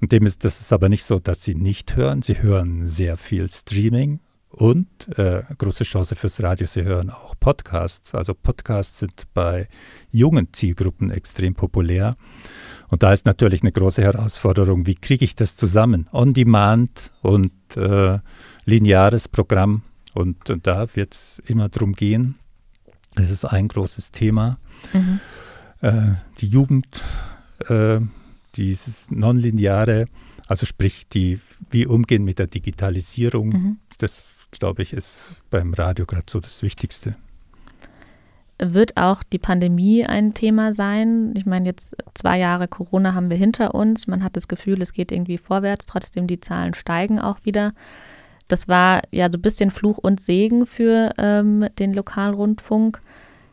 Und 0.00 0.12
dem 0.12 0.26
ist 0.26 0.44
das 0.44 0.60
ist 0.60 0.72
aber 0.72 0.88
nicht 0.88 1.04
so, 1.04 1.18
dass 1.18 1.42
sie 1.42 1.54
nicht 1.54 1.96
hören. 1.96 2.22
Sie 2.22 2.40
hören 2.40 2.86
sehr 2.86 3.16
viel 3.16 3.50
Streaming 3.50 4.20
und 4.50 5.18
äh, 5.18 5.42
große 5.56 5.84
Chance 5.84 6.16
fürs 6.16 6.42
Radio, 6.42 6.66
sie 6.66 6.82
hören 6.82 7.10
auch 7.10 7.34
Podcasts. 7.38 8.14
Also 8.14 8.34
Podcasts 8.34 8.98
sind 8.98 9.26
bei 9.34 9.68
jungen 10.10 10.52
Zielgruppen 10.52 11.10
extrem 11.10 11.54
populär. 11.54 12.16
Und 12.88 13.02
da 13.02 13.12
ist 13.12 13.26
natürlich 13.26 13.62
eine 13.62 13.72
große 13.72 14.02
Herausforderung, 14.02 14.86
wie 14.86 14.94
kriege 14.94 15.24
ich 15.24 15.36
das 15.36 15.56
zusammen? 15.56 16.08
On-Demand 16.12 17.10
und 17.20 17.52
äh, 17.76 18.18
lineares 18.64 19.28
Programm. 19.28 19.82
Und, 20.14 20.48
und 20.48 20.66
da 20.66 20.96
wird 20.96 21.14
es 21.14 21.42
immer 21.46 21.68
darum 21.68 21.92
gehen. 21.92 22.36
Das 23.14 23.30
ist 23.30 23.44
ein 23.44 23.68
großes 23.68 24.10
Thema. 24.10 24.58
Mhm. 24.92 25.20
äh, 25.82 26.14
die 26.40 26.48
Jugend, 26.48 26.86
äh, 27.68 28.00
dieses 28.58 29.10
Nonlineare, 29.10 30.06
also 30.48 30.66
sprich, 30.66 31.08
die, 31.08 31.40
wie 31.70 31.86
umgehen 31.86 32.24
mit 32.24 32.38
der 32.38 32.48
Digitalisierung, 32.48 33.48
mhm. 33.48 33.78
das 33.98 34.24
glaube 34.50 34.82
ich, 34.82 34.92
ist 34.92 35.36
beim 35.50 35.74
Radio 35.74 36.06
gerade 36.06 36.26
so 36.28 36.40
das 36.40 36.62
Wichtigste. 36.62 37.16
Wird 38.60 38.96
auch 38.96 39.22
die 39.22 39.38
Pandemie 39.38 40.04
ein 40.04 40.34
Thema 40.34 40.72
sein? 40.72 41.32
Ich 41.36 41.46
meine, 41.46 41.66
jetzt 41.66 41.96
zwei 42.14 42.38
Jahre 42.38 42.66
Corona 42.66 43.14
haben 43.14 43.30
wir 43.30 43.36
hinter 43.36 43.74
uns. 43.74 44.08
Man 44.08 44.24
hat 44.24 44.34
das 44.34 44.48
Gefühl, 44.48 44.82
es 44.82 44.92
geht 44.92 45.12
irgendwie 45.12 45.38
vorwärts. 45.38 45.86
Trotzdem, 45.86 46.26
die 46.26 46.40
Zahlen 46.40 46.74
steigen 46.74 47.20
auch 47.20 47.38
wieder. 47.44 47.72
Das 48.48 48.66
war 48.66 49.02
ja 49.12 49.28
so 49.30 49.38
ein 49.38 49.42
bisschen 49.42 49.70
Fluch 49.70 49.98
und 49.98 50.20
Segen 50.20 50.66
für 50.66 51.12
ähm, 51.18 51.66
den 51.78 51.94
Lokalrundfunk. 51.94 53.00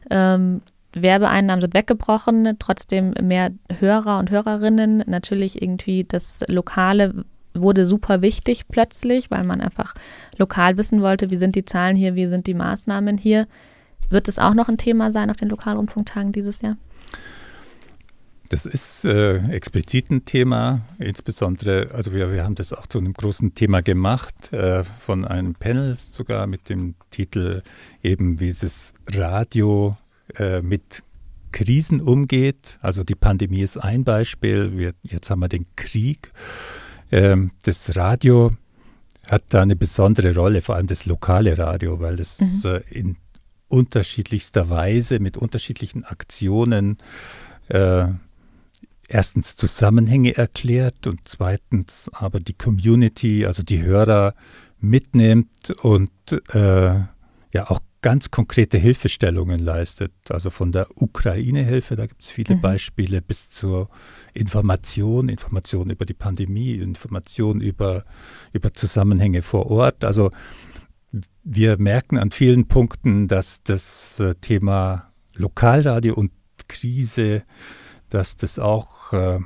Ähm, 0.09 0.61
Werbeeinnahmen 0.95 1.61
sind 1.61 1.73
weggebrochen, 1.73 2.55
trotzdem 2.57 3.13
mehr 3.21 3.51
Hörer 3.79 4.17
und 4.19 4.31
Hörerinnen. 4.31 5.03
Natürlich 5.05 5.61
irgendwie 5.61 6.05
das 6.05 6.43
Lokale 6.47 7.25
wurde 7.53 7.85
super 7.85 8.21
wichtig 8.21 8.67
plötzlich, 8.67 9.31
weil 9.31 9.43
man 9.43 9.61
einfach 9.61 9.93
lokal 10.37 10.77
wissen 10.77 11.01
wollte, 11.01 11.29
wie 11.31 11.37
sind 11.37 11.55
die 11.55 11.65
Zahlen 11.65 11.95
hier, 11.95 12.15
wie 12.15 12.27
sind 12.27 12.47
die 12.47 12.53
Maßnahmen 12.53 13.17
hier. 13.17 13.47
Wird 14.09 14.27
es 14.27 14.39
auch 14.39 14.53
noch 14.53 14.69
ein 14.69 14.77
Thema 14.77 15.11
sein 15.11 15.29
auf 15.29 15.37
den 15.37 15.49
Lokalrundfunktagen 15.49 16.31
dieses 16.31 16.61
Jahr? 16.61 16.77
Das 18.49 18.67
ist 18.67 19.05
äh, 19.05 19.37
explizit 19.49 20.11
ein 20.11 20.25
Thema, 20.25 20.81
insbesondere, 20.99 21.89
also 21.93 22.13
wir, 22.13 22.31
wir 22.31 22.43
haben 22.43 22.53
das 22.53 22.73
auch 22.73 22.85
zu 22.85 22.99
einem 22.99 23.13
großen 23.13 23.55
Thema 23.55 23.81
gemacht, 23.81 24.53
äh, 24.53 24.83
von 24.83 25.25
einem 25.25 25.55
Panel 25.55 25.95
sogar 25.95 26.45
mit 26.45 26.69
dem 26.69 26.93
Titel 27.09 27.63
eben, 28.03 28.39
wie 28.39 28.53
das 28.53 28.93
Radio 29.11 29.97
äh, 30.37 30.61
mit 30.61 31.03
Krisen 31.51 32.01
umgeht. 32.01 32.79
Also 32.81 33.03
die 33.03 33.15
Pandemie 33.15 33.61
ist 33.61 33.77
ein 33.77 34.03
Beispiel, 34.03 34.77
wir, 34.77 34.93
jetzt 35.03 35.29
haben 35.29 35.39
wir 35.39 35.47
den 35.47 35.65
Krieg. 35.75 36.31
Ähm, 37.11 37.51
das 37.63 37.95
Radio 37.95 38.53
hat 39.29 39.43
da 39.49 39.61
eine 39.61 39.75
besondere 39.75 40.35
Rolle, 40.35 40.61
vor 40.61 40.75
allem 40.75 40.87
das 40.87 41.05
lokale 41.05 41.57
Radio, 41.57 41.99
weil 41.99 42.19
es 42.19 42.39
mhm. 42.39 42.61
äh, 42.65 42.81
in 42.91 43.17
unterschiedlichster 43.67 44.69
Weise 44.69 45.19
mit 45.19 45.37
unterschiedlichen 45.37 46.03
Aktionen 46.03 46.97
äh, 47.69 48.05
erstens 49.07 49.55
Zusammenhänge 49.55 50.35
erklärt 50.35 51.07
und 51.07 51.21
zweitens 51.25 52.09
aber 52.13 52.39
die 52.39 52.53
Community, 52.53 53.45
also 53.45 53.63
die 53.63 53.81
Hörer 53.81 54.33
mitnimmt 54.79 55.71
und 55.81 56.11
äh, 56.53 56.95
ja 57.53 57.69
auch 57.69 57.79
ganz 58.05 58.29
konkrete 58.29 58.77
Hilfestellungen 58.77 59.59
leistet. 59.59 60.11
Also 60.29 60.51
von 60.51 60.71
der 60.71 60.85
Ukraine-Hilfe, 60.95 61.95
da 61.95 62.05
gibt 62.05 62.21
es 62.21 62.29
viele 62.29 62.57
mhm. 62.57 62.61
Beispiele, 62.61 63.19
bis 63.19 63.49
zur 63.49 63.89
Information, 64.35 65.27
Information 65.27 65.89
über 65.89 66.05
die 66.05 66.13
Pandemie, 66.13 66.75
Information 66.75 67.61
über, 67.61 68.05
über 68.53 68.75
Zusammenhänge 68.75 69.41
vor 69.41 69.71
Ort. 69.71 70.05
Also 70.05 70.29
wir 71.43 71.79
merken 71.79 72.19
an 72.19 72.29
vielen 72.29 72.67
Punkten, 72.67 73.27
dass 73.27 73.63
das 73.63 74.19
äh, 74.19 74.35
Thema 74.35 75.11
Lokalradio 75.33 76.13
und 76.13 76.31
Krise, 76.67 77.41
dass 78.09 78.37
das 78.37 78.59
auch 78.59 79.13
äh, 79.13 79.39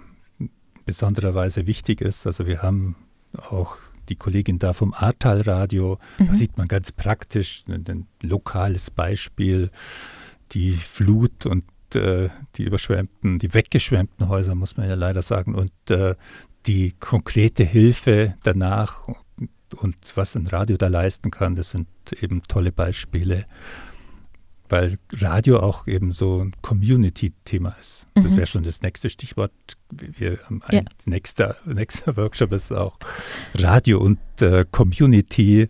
besondererweise 0.86 1.66
wichtig 1.66 2.02
ist. 2.02 2.28
Also 2.28 2.46
wir 2.46 2.62
haben 2.62 2.98
auch 3.38 3.78
die 4.10 4.16
Kollegin 4.16 4.60
da 4.60 4.74
vom 4.74 4.94
Ahrtal-Radio, 4.94 6.00
mhm. 6.18 6.28
da 6.28 6.36
sieht 6.36 6.58
man 6.58 6.68
ganz 6.68 6.92
praktisch 6.92 7.64
ein, 7.68 7.86
ein, 7.88 8.08
lokales 8.22 8.92
Beispiel, 8.92 9.70
die 10.52 10.72
Flut 10.72 11.46
und 11.46 11.66
äh, 11.94 12.30
die 12.56 12.64
überschwemmten, 12.64 13.38
die 13.40 13.54
weggeschwemmten 13.54 14.28
Häuser, 14.28 14.56
muss 14.56 14.78
man 14.78 14.90
ja 14.90 14.96
leider 14.96 15.22
sagen, 15.22 15.56
und 15.56 15.72
äh, 15.90 16.16
die 16.66 16.94
konkrete 17.00 17.64
Hilfe 17.64 18.36
danach 18.44 19.08
und, 19.08 19.50
und 19.76 19.96
was 20.16 20.36
ein 20.36 20.48
Radio 20.48 20.78
da 20.78 20.88
leisten 20.88 21.32
kann, 21.32 21.56
das 21.56 21.72
sind 21.72 21.88
eben 22.22 22.44
tolle 22.48 22.72
Beispiele 22.72 23.46
weil 24.70 24.98
Radio 25.18 25.60
auch 25.60 25.88
eben 25.88 26.12
so 26.12 26.44
ein 26.44 26.54
Community-Thema 26.62 27.76
ist. 27.80 28.08
Mhm. 28.16 28.24
Das 28.24 28.36
wäre 28.36 28.48
schon 28.48 28.64
das 28.64 28.82
nächste 28.82 29.10
Stichwort. 29.10 29.52
Wir 29.92 30.40
haben 30.46 30.62
ein 30.64 30.76
ja. 30.78 30.82
nächster, 31.06 31.58
nächster 31.66 32.16
Workshop 32.18 32.52
ist 32.54 32.72
auch 32.72 32.98
Radio 33.56 34.00
und 34.00 34.20
äh, 34.42 34.66
Community, 34.72 35.70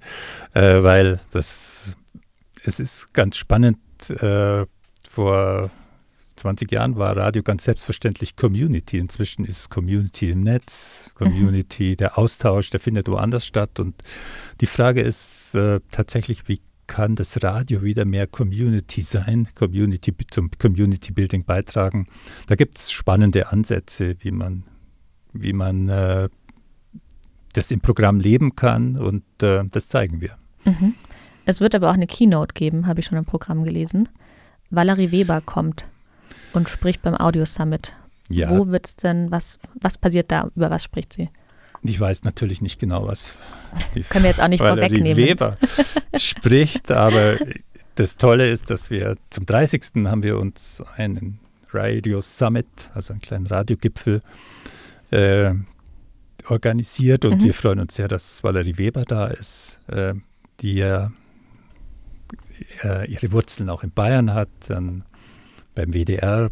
äh, 0.53 0.83
weil 0.83 1.19
das 1.31 1.95
es 2.63 2.79
ist 2.79 3.13
ganz 3.13 3.37
spannend. 3.37 3.77
Äh, 4.09 4.65
vor 5.09 5.71
20 6.35 6.71
Jahren 6.71 6.95
war 6.97 7.15
Radio 7.17 7.43
ganz 7.43 7.65
selbstverständlich 7.65 8.35
Community. 8.35 8.97
Inzwischen 8.97 9.45
ist 9.45 9.59
es 9.59 9.69
Community 9.69 10.31
im 10.31 10.41
Netz, 10.41 11.11
Community, 11.15 11.91
mhm. 11.91 11.97
der 11.97 12.17
Austausch, 12.17 12.69
der 12.69 12.79
findet 12.79 13.07
woanders 13.07 13.45
statt. 13.45 13.79
Und 13.79 13.95
die 14.61 14.65
Frage 14.65 15.01
ist 15.01 15.55
äh, 15.55 15.79
tatsächlich, 15.91 16.47
wie 16.47 16.61
kann 16.89 17.15
das 17.15 17.41
Radio 17.43 17.83
wieder 17.83 18.03
mehr 18.03 18.25
Community 18.25 19.03
sein, 19.03 19.47
Community 19.53 20.13
zum 20.31 20.49
Community 20.57 21.13
Building 21.13 21.45
beitragen. 21.45 22.07
Da 22.47 22.55
gibt 22.55 22.77
es 22.77 22.91
spannende 22.91 23.51
Ansätze, 23.51 24.15
wie 24.21 24.31
man, 24.31 24.63
wie 25.31 25.53
man 25.53 25.87
äh, 25.87 26.29
das 27.53 27.69
im 27.69 27.79
Programm 27.79 28.19
leben 28.19 28.55
kann 28.55 28.97
und 28.97 29.23
äh, 29.43 29.63
das 29.71 29.87
zeigen 29.87 30.19
wir. 30.19 30.31
Mhm. 30.65 30.95
Es 31.45 31.61
wird 31.61 31.75
aber 31.75 31.89
auch 31.89 31.93
eine 31.93 32.07
Keynote 32.07 32.53
geben, 32.53 32.87
habe 32.87 32.99
ich 32.99 33.05
schon 33.05 33.19
im 33.19 33.25
Programm 33.25 33.63
gelesen. 33.63 34.09
Valerie 34.71 35.11
Weber 35.11 35.41
kommt 35.41 35.85
und 36.53 36.69
spricht 36.69 37.03
beim 37.03 37.15
Audio 37.15 37.45
Summit. 37.45 37.93
Ja. 38.29 38.49
Wo 38.49 38.67
wird 38.67 38.87
es 38.87 38.95
denn, 38.95 39.29
was, 39.29 39.59
was 39.79 39.99
passiert 39.99 40.31
da, 40.31 40.49
über 40.55 40.71
was 40.71 40.83
spricht 40.83 41.13
sie? 41.13 41.29
Ich 41.81 41.99
weiß 41.99 42.23
natürlich 42.23 42.61
nicht 42.61 42.79
genau, 42.79 43.07
was 43.07 43.35
die 43.95 44.01
Können 44.01 44.23
wir 44.23 44.31
jetzt 44.31 44.41
auch 44.41 44.47
nicht 44.47 44.63
vorwegnehmen. 44.63 45.17
Weber 45.17 45.57
spricht, 46.17 46.91
aber 46.91 47.37
das 47.95 48.17
Tolle 48.17 48.49
ist, 48.49 48.69
dass 48.69 48.89
wir 48.89 49.15
zum 49.29 49.45
30. 49.45 50.05
haben 50.05 50.23
wir 50.23 50.37
uns 50.37 50.83
einen 50.95 51.39
Radio 51.71 52.21
Summit, 52.21 52.67
also 52.93 53.13
einen 53.13 53.21
kleinen 53.21 53.45
Radiogipfel, 53.45 54.21
äh, 55.11 55.53
organisiert 56.47 57.25
und 57.25 57.41
mhm. 57.41 57.45
wir 57.45 57.53
freuen 57.53 57.79
uns 57.79 57.95
sehr, 57.95 58.07
dass 58.07 58.43
Valerie 58.43 58.77
Weber 58.77 59.05
da 59.05 59.27
ist, 59.27 59.79
äh, 59.87 60.13
die 60.61 60.75
ja 60.75 61.11
äh, 62.83 63.09
ihre 63.09 63.31
Wurzeln 63.31 63.69
auch 63.69 63.83
in 63.83 63.91
Bayern 63.91 64.33
hat, 64.33 64.49
dann 64.67 65.03
beim 65.75 65.93
WDR 65.93 66.49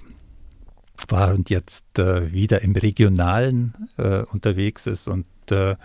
war 1.10 1.34
und 1.34 1.50
jetzt 1.50 2.00
äh, 2.00 2.32
wieder 2.32 2.62
im 2.62 2.74
Regionalen 2.74 3.90
äh, 3.98 4.24
unterwegs 4.24 4.88
ist. 4.88 5.08
Und 5.08 5.26
äh, 5.52 5.76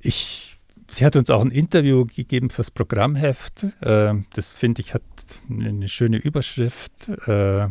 ich, 0.00 0.58
sie 0.90 1.04
hat 1.04 1.16
uns 1.16 1.30
auch 1.30 1.42
ein 1.42 1.50
Interview 1.50 2.06
gegeben 2.06 2.50
fürs 2.50 2.70
Programmheft. 2.70 3.64
Äh, 3.80 4.14
das 4.34 4.54
finde 4.54 4.82
ich 4.82 4.94
hat 4.94 5.02
eine 5.48 5.88
schöne 5.88 6.18
Überschrift. 6.18 7.08
Äh, 7.26 7.68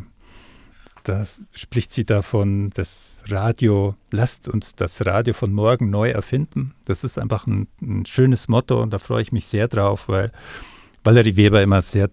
da 1.03 1.25
spricht 1.53 1.91
sie 1.91 2.05
davon, 2.05 2.71
das 2.71 3.23
Radio, 3.27 3.95
lasst 4.11 4.47
uns 4.47 4.75
das 4.75 5.05
Radio 5.05 5.33
von 5.33 5.53
morgen 5.53 5.89
neu 5.89 6.09
erfinden. 6.09 6.75
Das 6.85 7.03
ist 7.03 7.17
einfach 7.17 7.47
ein, 7.47 7.67
ein 7.81 8.05
schönes 8.05 8.47
Motto 8.47 8.81
und 8.81 8.91
da 8.91 8.99
freue 8.99 9.21
ich 9.21 9.31
mich 9.31 9.45
sehr 9.45 9.67
drauf, 9.67 10.07
weil 10.07 10.31
Valerie 11.03 11.35
Weber 11.35 11.63
immer 11.63 11.81
sehr 11.81 12.09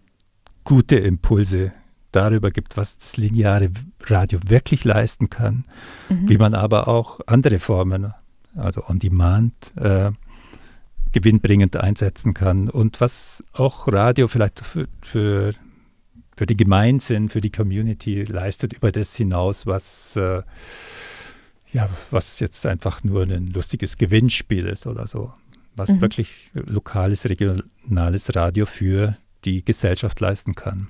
gute 0.64 0.96
Impulse 0.96 1.72
darüber 2.16 2.50
gibt, 2.50 2.76
was 2.76 2.96
das 2.98 3.16
lineare 3.16 3.70
Radio 4.06 4.40
wirklich 4.46 4.84
leisten 4.84 5.28
kann, 5.30 5.64
mhm. 6.08 6.28
wie 6.28 6.38
man 6.38 6.54
aber 6.54 6.88
auch 6.88 7.20
andere 7.26 7.58
Formen, 7.58 8.14
also 8.56 8.82
on 8.88 8.98
demand, 8.98 9.76
äh, 9.76 10.10
gewinnbringend 11.12 11.76
einsetzen 11.76 12.34
kann 12.34 12.68
und 12.68 13.00
was 13.00 13.44
auch 13.52 13.88
Radio 13.88 14.28
vielleicht 14.28 14.60
für, 14.60 14.88
für, 15.02 15.52
für 16.36 16.46
den 16.46 16.56
Gemeinsinn, 16.56 17.28
für 17.28 17.40
die 17.40 17.50
Community 17.50 18.24
leistet, 18.24 18.72
über 18.72 18.92
das 18.92 19.14
hinaus, 19.14 19.66
was, 19.66 20.16
äh, 20.16 20.42
ja, 21.72 21.88
was 22.10 22.40
jetzt 22.40 22.66
einfach 22.66 23.04
nur 23.04 23.22
ein 23.24 23.48
lustiges 23.48 23.96
Gewinnspiel 23.96 24.66
ist 24.66 24.86
oder 24.86 25.06
so. 25.06 25.32
Was 25.74 25.90
mhm. 25.90 26.00
wirklich 26.00 26.50
lokales, 26.54 27.26
regionales 27.26 28.34
Radio 28.34 28.64
für 28.64 29.16
die 29.44 29.64
Gesellschaft 29.64 30.18
leisten 30.20 30.54
kann. 30.54 30.88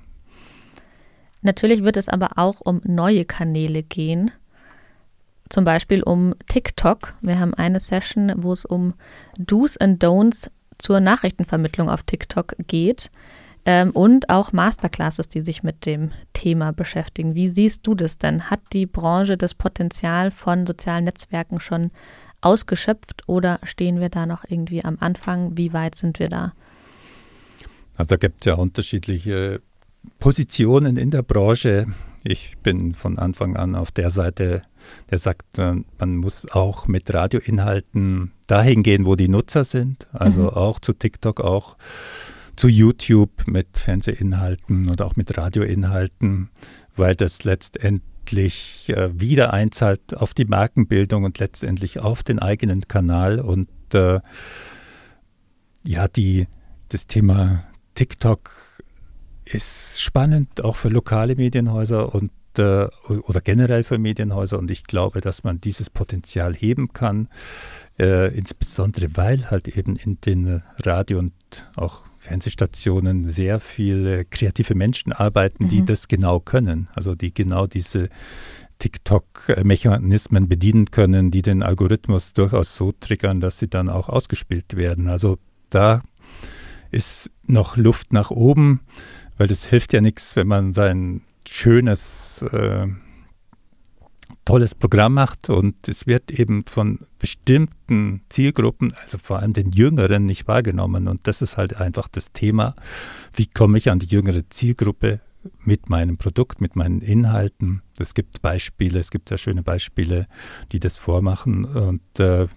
Natürlich 1.41 1.83
wird 1.83 1.97
es 1.97 2.09
aber 2.09 2.31
auch 2.37 2.61
um 2.61 2.81
neue 2.83 3.25
Kanäle 3.25 3.83
gehen. 3.83 4.31
Zum 5.49 5.63
Beispiel 5.63 6.03
um 6.03 6.35
TikTok. 6.47 7.15
Wir 7.21 7.39
haben 7.39 7.53
eine 7.53 7.79
Session, 7.79 8.33
wo 8.35 8.53
es 8.53 8.65
um 8.65 8.93
Do's 9.37 9.77
and 9.77 10.03
Don'ts 10.03 10.49
zur 10.77 10.99
Nachrichtenvermittlung 10.99 11.89
auf 11.89 12.03
TikTok 12.03 12.55
geht. 12.67 13.09
Ähm, 13.65 13.91
und 13.91 14.29
auch 14.29 14.53
Masterclasses, 14.53 15.27
die 15.27 15.41
sich 15.41 15.61
mit 15.61 15.85
dem 15.85 16.11
Thema 16.33 16.71
beschäftigen. 16.71 17.35
Wie 17.35 17.49
siehst 17.49 17.85
du 17.85 17.95
das 17.95 18.17
denn? 18.17 18.49
Hat 18.49 18.61
die 18.71 18.85
Branche 18.85 19.37
das 19.37 19.55
Potenzial 19.55 20.31
von 20.31 20.65
sozialen 20.65 21.03
Netzwerken 21.03 21.59
schon 21.59 21.91
ausgeschöpft 22.41 23.27
oder 23.27 23.59
stehen 23.63 23.99
wir 23.99 24.09
da 24.09 24.25
noch 24.25 24.45
irgendwie 24.47 24.83
am 24.85 24.97
Anfang? 24.99 25.57
Wie 25.57 25.73
weit 25.73 25.95
sind 25.95 26.19
wir 26.19 26.29
da? 26.29 26.53
Also 27.97 28.09
da 28.09 28.15
gibt 28.15 28.41
es 28.41 28.45
ja 28.45 28.53
unterschiedliche 28.53 29.61
Positionen 30.19 30.97
in 30.97 31.11
der 31.11 31.23
Branche. 31.23 31.87
Ich 32.23 32.57
bin 32.63 32.93
von 32.93 33.17
Anfang 33.17 33.55
an 33.55 33.75
auf 33.75 33.91
der 33.91 34.09
Seite, 34.09 34.63
der 35.09 35.17
sagt, 35.17 35.57
äh, 35.57 35.75
man 35.99 36.17
muss 36.17 36.49
auch 36.51 36.87
mit 36.87 37.13
Radioinhalten 37.13 38.31
dahin 38.47 38.83
gehen, 38.83 39.05
wo 39.05 39.15
die 39.15 39.29
Nutzer 39.29 39.63
sind. 39.63 40.07
Also 40.13 40.41
mhm. 40.41 40.49
auch 40.49 40.79
zu 40.79 40.93
TikTok, 40.93 41.41
auch 41.41 41.77
zu 42.55 42.67
YouTube 42.67 43.47
mit 43.47 43.77
Fernsehinhalten 43.77 44.89
oder 44.89 45.05
auch 45.05 45.15
mit 45.15 45.37
Radioinhalten, 45.37 46.49
weil 46.95 47.15
das 47.15 47.43
letztendlich 47.43 48.89
äh, 48.89 49.09
wieder 49.19 49.53
einzahlt 49.53 50.17
auf 50.17 50.33
die 50.33 50.45
Markenbildung 50.45 51.23
und 51.23 51.39
letztendlich 51.39 51.99
auf 51.99 52.23
den 52.23 52.39
eigenen 52.39 52.87
Kanal. 52.87 53.39
Und 53.39 53.69
äh, 53.93 54.19
ja, 55.83 56.07
die, 56.07 56.47
das 56.89 57.07
Thema 57.07 57.63
TikTok 57.93 58.51
ist 59.51 60.01
spannend, 60.01 60.63
auch 60.63 60.75
für 60.75 60.89
lokale 60.89 61.35
Medienhäuser 61.35 62.13
und 62.13 62.31
äh, 62.57 62.87
oder 63.07 63.41
generell 63.41 63.83
für 63.83 63.97
Medienhäuser. 63.97 64.57
Und 64.57 64.71
ich 64.71 64.83
glaube, 64.83 65.21
dass 65.21 65.43
man 65.43 65.61
dieses 65.61 65.89
Potenzial 65.89 66.55
heben 66.55 66.93
kann, 66.93 67.29
äh, 67.99 68.35
insbesondere 68.35 69.15
weil 69.15 69.49
halt 69.49 69.67
eben 69.67 69.95
in 69.95 70.19
den 70.21 70.63
Radio- 70.83 71.19
und 71.19 71.33
auch 71.75 72.03
Fernsehstationen 72.17 73.25
sehr 73.25 73.59
viele 73.59 74.25
kreative 74.25 74.75
Menschen 74.75 75.13
arbeiten, 75.13 75.65
mhm. 75.65 75.69
die 75.69 75.85
das 75.85 76.07
genau 76.07 76.39
können. 76.39 76.89
Also 76.93 77.15
die 77.15 77.33
genau 77.33 77.67
diese 77.67 78.09
TikTok-Mechanismen 78.79 80.47
bedienen 80.47 80.91
können, 80.91 81.31
die 81.31 81.41
den 81.41 81.63
Algorithmus 81.63 82.33
durchaus 82.33 82.75
so 82.75 82.91
triggern, 82.91 83.39
dass 83.39 83.59
sie 83.59 83.67
dann 83.67 83.89
auch 83.89 84.09
ausgespielt 84.09 84.75
werden. 84.75 85.07
Also 85.07 85.37
da 85.69 86.03
ist 86.91 87.31
noch 87.45 87.77
Luft 87.77 88.13
nach 88.13 88.29
oben, 88.29 88.81
weil 89.37 89.47
das 89.47 89.65
hilft 89.65 89.93
ja 89.93 90.01
nichts, 90.01 90.35
wenn 90.35 90.47
man 90.47 90.73
sein 90.73 91.21
schönes, 91.47 92.43
äh, 92.51 92.87
tolles 94.45 94.75
Programm 94.75 95.13
macht 95.13 95.49
und 95.49 95.87
es 95.87 96.07
wird 96.07 96.31
eben 96.31 96.63
von 96.67 96.99
bestimmten 97.19 98.21
Zielgruppen, 98.29 98.93
also 99.01 99.17
vor 99.21 99.39
allem 99.39 99.53
den 99.53 99.71
Jüngeren, 99.71 100.25
nicht 100.25 100.47
wahrgenommen. 100.47 101.07
Und 101.07 101.27
das 101.27 101.41
ist 101.41 101.57
halt 101.57 101.75
einfach 101.75 102.07
das 102.07 102.31
Thema, 102.31 102.75
wie 103.33 103.47
komme 103.47 103.77
ich 103.77 103.89
an 103.89 103.99
die 103.99 104.05
jüngere 104.05 104.49
Zielgruppe 104.49 105.19
mit 105.59 105.89
meinem 105.89 106.17
Produkt, 106.17 106.61
mit 106.61 106.75
meinen 106.75 107.01
Inhalten. 107.01 107.81
Es 107.99 108.13
gibt 108.13 108.41
Beispiele, 108.41 108.99
es 108.99 109.11
gibt 109.11 109.29
ja 109.31 109.37
schöne 109.37 109.63
Beispiele, 109.63 110.27
die 110.71 110.79
das 110.79 110.97
vormachen 110.97 111.65
und 111.65 112.19
äh, 112.19 112.47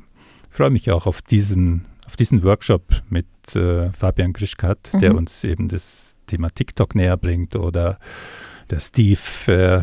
freue 0.48 0.70
mich 0.70 0.90
auch 0.90 1.06
auf 1.06 1.22
diesen, 1.22 1.86
auf 2.06 2.16
diesen 2.16 2.42
Workshop 2.42 3.02
mit 3.08 3.26
äh, 3.54 3.92
Fabian 3.92 4.32
Grischkat, 4.32 4.90
mhm. 4.92 4.98
der 5.00 5.14
uns 5.14 5.44
eben 5.44 5.68
das 5.68 6.09
Thema 6.30 6.50
TikTok 6.50 6.94
näher 6.94 7.16
bringt 7.16 7.56
oder 7.56 7.98
der 8.70 8.80
Steve 8.80 9.18
äh, 9.46 9.82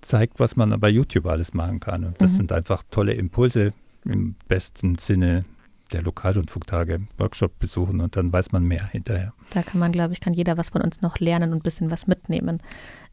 zeigt, 0.00 0.40
was 0.40 0.56
man 0.56 0.78
bei 0.80 0.88
YouTube 0.88 1.26
alles 1.26 1.54
machen 1.54 1.80
kann. 1.80 2.04
Und 2.04 2.20
das 2.20 2.32
mhm. 2.32 2.36
sind 2.36 2.52
einfach 2.52 2.82
tolle 2.90 3.12
Impulse 3.12 3.72
im 4.04 4.34
besten 4.48 4.96
Sinne 4.96 5.44
der 5.92 6.02
Lokalrundfunktage 6.02 7.00
Workshop 7.16 7.58
besuchen 7.58 8.00
und 8.00 8.16
dann 8.16 8.32
weiß 8.32 8.52
man 8.52 8.64
mehr 8.64 8.86
hinterher. 8.88 9.32
Da 9.50 9.62
kann 9.62 9.80
man, 9.80 9.92
glaube 9.92 10.12
ich, 10.12 10.20
kann 10.20 10.32
jeder 10.32 10.56
was 10.56 10.70
von 10.70 10.82
uns 10.82 11.00
noch 11.00 11.18
lernen 11.18 11.52
und 11.52 11.58
ein 11.58 11.62
bisschen 11.62 11.90
was 11.90 12.06
mitnehmen. 12.06 12.60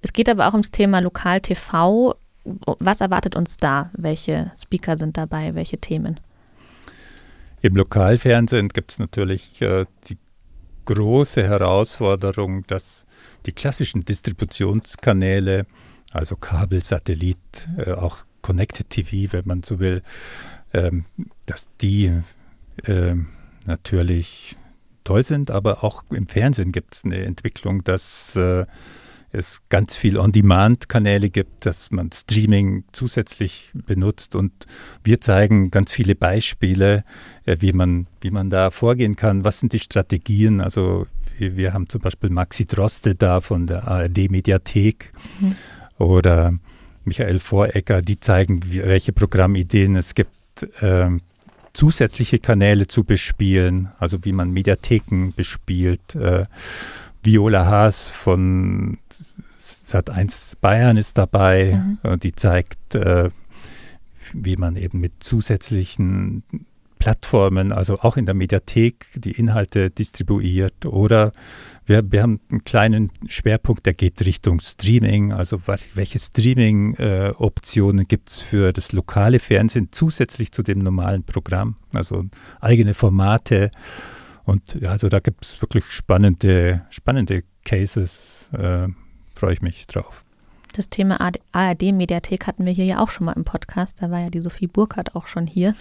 Es 0.02 0.13
geht 0.13 0.28
aber 0.28 0.48
auch 0.48 0.54
ums 0.54 0.72
Thema 0.72 1.00
Lokal-TV. 1.00 2.15
Was 2.44 3.02
erwartet 3.02 3.36
uns 3.36 3.58
da? 3.58 3.89
Welche 3.94 4.52
Speaker 4.62 4.98
sind 4.98 5.18
dabei? 5.18 5.56
Welche 5.56 5.78
Themen? 5.78 6.20
Im 7.62 7.76
Lokalfernsehen 7.76 8.70
gibt 8.70 8.91
es 8.91 9.00
natürlich 9.00 9.62
äh, 9.62 9.86
die 10.10 10.18
große 10.86 11.43
Herausforderung, 11.43 12.65
dass 12.67 13.06
die 13.45 13.52
klassischen 13.52 14.06
Distributionskanäle, 14.06 15.65
also 16.12 16.36
Kabel, 16.36 16.84
Satellit, 16.84 17.38
äh, 17.78 17.91
auch 17.91 18.19
Connected 18.41 18.89
TV, 18.89 19.34
wenn 19.34 19.45
man 19.45 19.63
so 19.63 19.80
will, 19.80 20.02
ähm, 20.74 21.06
dass 21.45 21.67
die 21.82 22.12
äh, 22.84 23.15
natürlich 23.65 24.56
toll 25.04 25.24
sind, 25.24 25.52
aber 25.52 25.84
auch 25.84 26.04
im 26.12 26.28
Fernsehen 26.28 26.71
gibt 26.71 26.95
es 26.95 27.06
eine 27.06 27.24
Entwicklung, 27.26 27.84
dass 27.84 28.36
äh, 28.36 28.65
es 29.36 29.62
ganz 29.69 29.98
viel 29.98 30.17
On-Demand-Kanäle 30.17 31.30
gibt, 31.30 31.65
dass 31.65 31.91
man 31.91 32.12
Streaming 32.12 32.84
zusätzlich 32.91 33.71
benutzt 33.74 34.36
und 34.36 34.52
wir 35.04 35.21
zeigen 35.21 35.71
ganz 35.71 35.91
viele 35.91 36.15
Beispiele, 36.15 37.04
äh, 37.45 37.58
wie, 37.60 37.74
man, 37.74 38.08
wie 38.21 38.32
man 38.32 38.50
da 38.50 38.71
vorgehen 38.71 39.15
kann. 39.15 39.45
Was 39.45 39.60
sind 39.60 39.74
die 39.74 39.80
Strategien? 39.80 40.62
Also 40.62 41.08
wir, 41.38 41.58
wir 41.58 41.74
haben 41.74 41.89
zum 41.89 42.02
Beispiel 42.02 42.30
Maxi 42.30 42.65
Droste 42.65 43.15
da 43.15 43.41
von 43.41 43.67
der 43.67 43.88
ARD-Mediathek 43.88 45.13
mhm. 45.39 45.56
oder 45.98 46.54
Michael 47.04 47.38
Vorecker, 47.38 48.02
die 48.02 48.19
zeigen, 48.19 48.62
welche 48.71 49.13
Programmideen 49.13 49.95
es 49.95 50.15
gibt. 50.15 50.32
Äh, 50.82 51.10
zusätzliche 51.74 52.39
Kanäle 52.39 52.88
zu 52.88 53.04
bespielen, 53.04 53.89
also 54.00 54.24
wie 54.24 54.32
man 54.32 54.52
Mediatheken 54.52 55.34
bespielt. 55.36 56.15
Äh, 56.15 56.45
Viola 57.26 57.66
Haas 57.66 58.08
von 58.08 59.00
Sat1 59.58 60.58
Bayern 60.62 60.96
ist 60.96 61.18
dabei, 61.18 61.82
mhm. 62.04 62.20
die 62.20 62.34
zeigt, 62.34 62.96
äh, 62.96 63.32
wie 64.34 64.56
man 64.58 64.76
eben 64.76 65.00
mit 65.00 65.24
zusätzlichen 65.24 66.44
Plattformen, 67.00 67.72
also 67.72 68.00
auch 68.00 68.18
in 68.18 68.26
der 68.26 68.36
Mediathek, 68.36 69.08
die 69.16 69.32
Inhalte 69.32 69.90
distribuiert. 69.90 70.86
Oder 70.86 71.34
wir, 71.86 72.12
wir 72.12 72.22
haben 72.22 72.40
einen 72.50 72.64
kleinen 72.64 73.12
Schwerpunkt, 73.28 73.86
der 73.86 73.94
geht 73.94 74.26
Richtung 74.26 74.60
Streaming. 74.60 75.32
Also 75.32 75.62
welche 75.94 76.20
Streaming-Optionen 76.20 78.02
äh, 78.02 78.08
gibt 78.08 78.30
es 78.30 78.40
für 78.40 78.72
das 78.72 78.92
lokale 78.92 79.40
Fernsehen 79.40 79.90
zusätzlich 79.92 80.52
zu 80.52 80.64
dem 80.64 80.80
normalen 80.80 81.24
Programm? 81.24 81.76
Also 81.94 82.26
eigene 82.62 82.94
Formate 82.94 83.72
und 84.46 84.76
ja, 84.82 84.90
also 84.90 85.10
da 85.10 85.20
gibt 85.20 85.46
es 85.46 85.62
wirklich 85.62 85.86
spannende, 85.86 86.86
spannende 86.90 87.44
Cases. 87.64 88.50
Äh, 88.54 88.88
Freue 89.36 89.54
ich 89.54 89.62
mich 89.62 89.86
drauf. 89.88 90.24
Das 90.72 90.90
Thema 90.90 91.20
ARD-Mediathek 91.52 92.48
hatten 92.48 92.66
wir 92.66 92.74
hier 92.74 92.86
ja 92.86 93.00
auch 93.00 93.10
schon 93.10 93.26
mal 93.26 93.34
im 93.34 93.44
Podcast. 93.44 94.02
Da 94.02 94.12
war 94.12 94.20
ja 94.20 94.30
die 94.30 94.42
Sophie 94.42 94.68
Burkhardt 94.68 95.16
auch 95.16 95.28
schon 95.28 95.48
hier. 95.48 95.76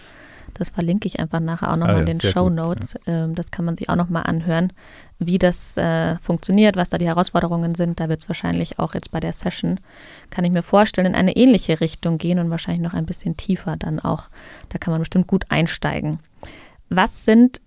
Das 0.55 0.71
verlinke 0.71 1.09
ich 1.09 1.19
einfach 1.19 1.41
nachher 1.41 1.73
auch 1.73 1.77
nochmal 1.77 1.97
ah, 1.97 2.01
ja, 2.01 2.07
in 2.07 2.19
den 2.19 2.21
Show 2.21 2.49
Notes. 2.49 2.95
Ja. 3.07 3.25
Ähm, 3.25 3.35
das 3.35 3.51
kann 3.51 3.65
man 3.65 3.75
sich 3.77 3.89
auch 3.89 3.97
nochmal 3.97 4.25
anhören, 4.25 4.73
wie 5.19 5.39
das 5.39 5.77
äh, 5.77 6.17
funktioniert, 6.19 6.77
was 6.77 6.91
da 6.91 6.99
die 6.99 7.07
Herausforderungen 7.07 7.75
sind. 7.75 7.99
Da 7.99 8.09
wird 8.09 8.23
es 8.23 8.29
wahrscheinlich 8.29 8.79
auch 8.79 8.95
jetzt 8.95 9.11
bei 9.11 9.21
der 9.21 9.33
Session, 9.33 9.81
kann 10.31 10.45
ich 10.45 10.53
mir 10.53 10.63
vorstellen, 10.63 11.09
in 11.09 11.15
eine 11.15 11.37
ähnliche 11.37 11.81
Richtung 11.81 12.19
gehen 12.19 12.39
und 12.39 12.51
wahrscheinlich 12.51 12.83
noch 12.83 12.95
ein 12.95 13.07
bisschen 13.07 13.37
tiefer 13.37 13.77
dann 13.77 13.99
auch. 13.99 14.29
Da 14.69 14.79
kann 14.79 14.93
man 14.93 15.01
bestimmt 15.01 15.27
gut 15.27 15.45
einsteigen. 15.49 16.21
Was 16.89 17.25
sind 17.25 17.61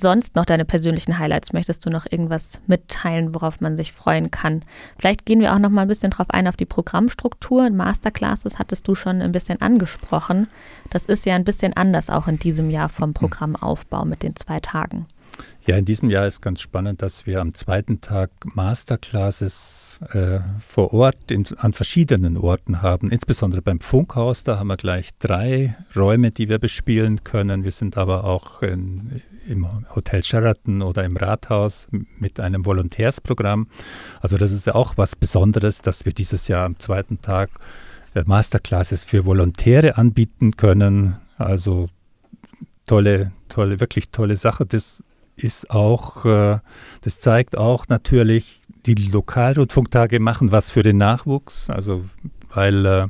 sonst 0.00 0.36
noch 0.36 0.44
deine 0.44 0.64
persönlichen 0.64 1.18
Highlights? 1.18 1.52
Möchtest 1.52 1.84
du 1.84 1.90
noch 1.90 2.06
irgendwas 2.10 2.60
mitteilen, 2.66 3.34
worauf 3.34 3.60
man 3.60 3.76
sich 3.76 3.92
freuen 3.92 4.30
kann? 4.30 4.62
Vielleicht 4.98 5.26
gehen 5.26 5.40
wir 5.40 5.54
auch 5.54 5.58
noch 5.58 5.70
mal 5.70 5.82
ein 5.82 5.88
bisschen 5.88 6.10
drauf 6.10 6.30
ein 6.30 6.48
auf 6.48 6.56
die 6.56 6.66
Programmstruktur. 6.66 7.70
Masterclasses 7.70 8.58
hattest 8.58 8.86
du 8.88 8.94
schon 8.94 9.20
ein 9.20 9.32
bisschen 9.32 9.60
angesprochen. 9.60 10.48
Das 10.90 11.06
ist 11.06 11.26
ja 11.26 11.34
ein 11.34 11.44
bisschen 11.44 11.74
anders 11.74 12.10
auch 12.10 12.28
in 12.28 12.38
diesem 12.38 12.70
Jahr 12.70 12.88
vom 12.88 13.10
hm. 13.10 13.14
Programmaufbau 13.14 14.04
mit 14.04 14.22
den 14.22 14.36
zwei 14.36 14.60
Tagen. 14.60 15.06
Ja, 15.64 15.76
in 15.76 15.84
diesem 15.84 16.10
Jahr 16.10 16.26
ist 16.26 16.42
ganz 16.42 16.60
spannend, 16.60 17.02
dass 17.02 17.24
wir 17.24 17.40
am 17.40 17.54
zweiten 17.54 18.00
Tag 18.00 18.30
Masterclasses 18.54 20.00
äh, 20.12 20.40
vor 20.60 20.92
Ort 20.92 21.30
in, 21.30 21.46
an 21.56 21.72
verschiedenen 21.72 22.36
Orten 22.36 22.82
haben. 22.82 23.10
Insbesondere 23.10 23.62
beim 23.62 23.80
Funkhaus, 23.80 24.42
da 24.42 24.58
haben 24.58 24.66
wir 24.66 24.76
gleich 24.76 25.10
drei 25.20 25.76
Räume, 25.94 26.32
die 26.32 26.48
wir 26.48 26.58
bespielen 26.58 27.22
können. 27.22 27.62
Wir 27.62 27.70
sind 27.70 27.96
aber 27.96 28.24
auch 28.24 28.62
in, 28.62 29.22
im 29.46 29.66
Hotel 29.94 30.22
Sheraton 30.22 30.82
oder 30.82 31.04
im 31.04 31.16
Rathaus 31.16 31.88
mit 32.18 32.40
einem 32.40 32.64
Volontärsprogramm. 32.64 33.68
Also 34.20 34.38
das 34.38 34.52
ist 34.52 34.66
ja 34.66 34.74
auch 34.74 34.96
was 34.96 35.16
Besonderes, 35.16 35.80
dass 35.80 36.04
wir 36.04 36.12
dieses 36.12 36.48
Jahr 36.48 36.64
am 36.64 36.78
zweiten 36.78 37.20
Tag 37.20 37.50
äh, 38.14 38.22
Masterclasses 38.24 39.04
für 39.04 39.24
Volontäre 39.24 39.96
anbieten 39.96 40.56
können. 40.56 41.16
Also 41.36 41.88
tolle, 42.86 43.32
tolle, 43.48 43.80
wirklich 43.80 44.10
tolle 44.10 44.36
Sache. 44.36 44.66
Das 44.66 45.02
ist 45.36 45.70
auch, 45.70 46.24
äh, 46.24 46.58
das 47.02 47.20
zeigt 47.20 47.56
auch 47.56 47.88
natürlich, 47.88 48.60
die 48.86 48.94
Lokalrundfunktage 48.94 50.20
machen 50.20 50.52
was 50.52 50.70
für 50.70 50.82
den 50.82 50.96
Nachwuchs, 50.96 51.70
also 51.70 52.04
weil 52.52 52.84
äh, 52.84 53.06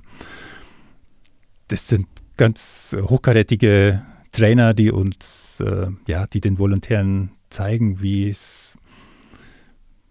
das 1.69 1.89
sind 1.89 2.07
ganz 2.37 2.95
hochkarätige 3.09 4.03
Trainer, 4.33 4.75
die 4.75 4.91
uns, 4.91 5.61
äh, 5.61 5.89
ja, 6.07 6.27
die 6.27 6.41
den 6.41 6.59
Volontären 6.59 7.31
zeigen, 7.51 8.01
wie 8.01 8.29
es, 8.29 8.77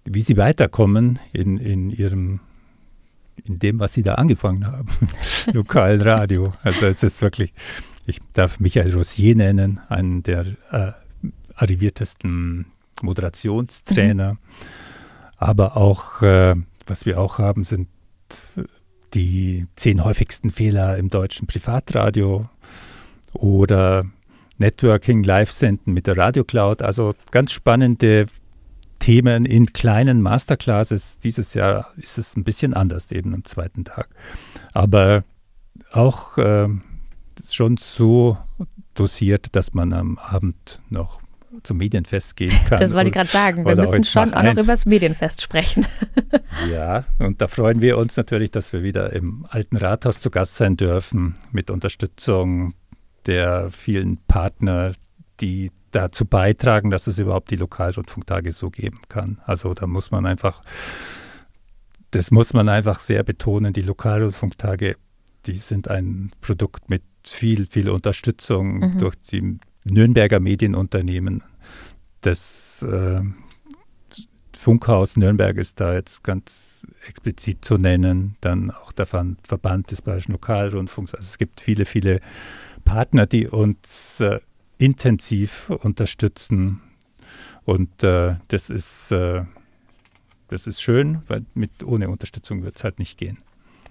wie 0.06 0.22
sie 0.22 0.38
weiterkommen 0.38 1.20
in, 1.34 1.58
in 1.58 1.90
ihrem, 1.90 2.40
in 3.44 3.60
dem, 3.60 3.80
was 3.80 3.94
sie 3.94 4.04
da 4.04 4.16
angefangen 4.16 4.68
haben, 4.68 4.90
lokalen 5.54 6.02
Radio. 6.02 6.54
Also 6.62 6.86
es 6.86 7.02
ist 7.02 7.22
wirklich, 7.22 7.54
ich 8.06 8.20
darf 8.34 8.60
Michael 8.60 8.94
Rossier 8.94 9.36
nennen, 9.36 9.80
einen 9.90 10.22
der 10.22 10.46
äh, 10.72 10.92
arriviertesten 11.56 12.68
Moderationstrainer. 13.02 14.34
Mhm. 14.34 14.38
Aber 15.38 15.78
auch, 15.78 16.22
äh, 16.22 16.56
was 16.86 17.08
wir 17.08 17.20
auch 17.20 17.40
haben, 17.40 17.64
sind 17.64 17.88
die 19.14 19.66
zehn 19.76 20.04
häufigsten 20.04 20.52
Fehler 20.52 20.98
im 20.98 21.10
deutschen 21.10 21.48
Privatradio 21.48 22.48
oder 23.34 24.06
Networking 24.58 25.24
live 25.24 25.52
senden 25.52 25.94
mit 25.94 26.08
der 26.08 26.18
Radio 26.18 26.44
Cloud. 26.44 26.82
Also 26.82 27.14
ganz 27.32 27.52
spannende 27.52 28.28
Themen 29.00 29.46
in 29.46 29.74
kleinen 29.74 30.22
Masterclasses. 30.22 31.18
Dieses 31.20 31.54
Jahr 31.54 31.92
ist 31.98 32.18
es 32.18 32.38
ein 32.38 32.44
bisschen 32.44 32.74
anders, 32.74 33.12
eben 33.12 33.34
am 33.34 33.44
zweiten 33.44 33.84
Tag. 33.84 34.10
Aber 34.74 35.24
auch 35.92 36.38
äh, 36.38 36.68
schon 37.50 37.78
so 37.78 38.38
dosiert, 38.94 39.48
dass 39.56 39.74
man 39.74 39.94
am 39.94 40.18
Abend 40.18 40.82
noch 40.90 41.20
zum 41.64 41.78
Medienfest 41.78 42.36
gehen 42.36 42.58
kann. 42.68 42.80
Das 42.80 42.94
wollte 42.94 43.08
ich 43.08 43.14
gerade 43.14 43.30
sagen. 43.30 43.66
Wir 43.66 43.76
müssen 43.76 44.04
schon 44.04 44.34
auch 44.34 44.44
noch 44.44 44.54
über 44.54 44.64
das 44.64 44.86
Medienfest 44.86 45.42
sprechen. 45.42 45.86
ja, 46.72 47.06
und 47.20 47.42
da 47.42 47.48
freuen 47.48 47.82
wir 47.82 47.98
uns 47.98 48.16
natürlich, 48.16 48.52
dass 48.52 48.72
wir 48.72 48.84
wieder 48.84 49.12
im 49.14 49.46
alten 49.50 49.76
Rathaus 49.76 50.20
zu 50.20 50.30
Gast 50.30 50.56
sein 50.56 50.78
dürfen, 50.78 51.34
mit 51.52 51.70
Unterstützung 51.70 52.74
der 53.26 53.72
vielen 53.72 54.18
Partner, 54.28 54.94
die 55.40 55.72
dazu 55.92 56.26
beitragen, 56.26 56.90
dass 56.90 57.08
es 57.08 57.20
überhaupt 57.20 57.52
die 57.52 57.56
Lokalrundfunktage 57.58 58.52
so 58.52 58.70
geben 58.70 59.02
kann. 59.10 59.42
Also 59.46 59.74
da 59.74 59.88
muss 59.88 60.12
man 60.12 60.26
einfach, 60.26 60.64
das 62.12 62.32
muss 62.32 62.54
man 62.54 62.70
einfach 62.70 63.00
sehr 63.00 63.24
betonen, 63.24 63.74
die 63.74 63.82
Lokalrundfunktage, 63.82 64.96
die 65.46 65.58
sind 65.58 65.90
ein 65.90 66.32
Produkt 66.42 66.90
mit 66.90 67.04
viel, 67.26 67.66
viel 67.66 67.90
Unterstützung 67.90 68.80
mhm. 68.80 69.00
durch 69.00 69.16
die 69.32 69.60
Nürnberger 69.84 70.40
Medienunternehmen. 70.40 71.44
Das 72.22 72.84
äh, 72.84 73.22
Funkhaus 74.56 75.18
Nürnberg 75.18 75.58
ist 75.58 75.80
da 75.80 75.96
jetzt 75.96 76.24
ganz 76.24 76.86
explizit 77.08 77.66
zu 77.66 77.80
nennen. 77.80 78.36
Dann 78.42 78.70
auch 78.70 78.92
der 78.92 79.08
Verband 79.08 79.90
des 79.90 80.04
Bayerischen 80.04 80.34
Lokalrundfunks. 80.34 81.16
Also 81.16 81.28
es 81.28 81.38
gibt 81.40 81.62
viele, 81.62 81.86
viele 81.86 82.22
Partner, 82.82 83.26
die 83.26 83.48
uns 83.48 84.20
äh, 84.20 84.40
intensiv 84.78 85.70
unterstützen. 85.70 86.82
Und 87.64 88.04
äh, 88.04 88.36
das, 88.48 88.70
ist, 88.70 89.12
äh, 89.12 89.44
das 90.48 90.68
ist 90.68 90.82
schön, 90.82 91.22
weil 91.28 91.46
mit, 91.54 91.84
ohne 91.84 92.10
Unterstützung 92.10 92.64
wird 92.64 92.78
es 92.78 92.84
halt 92.84 93.00
nicht 93.00 93.18
gehen 93.18 93.38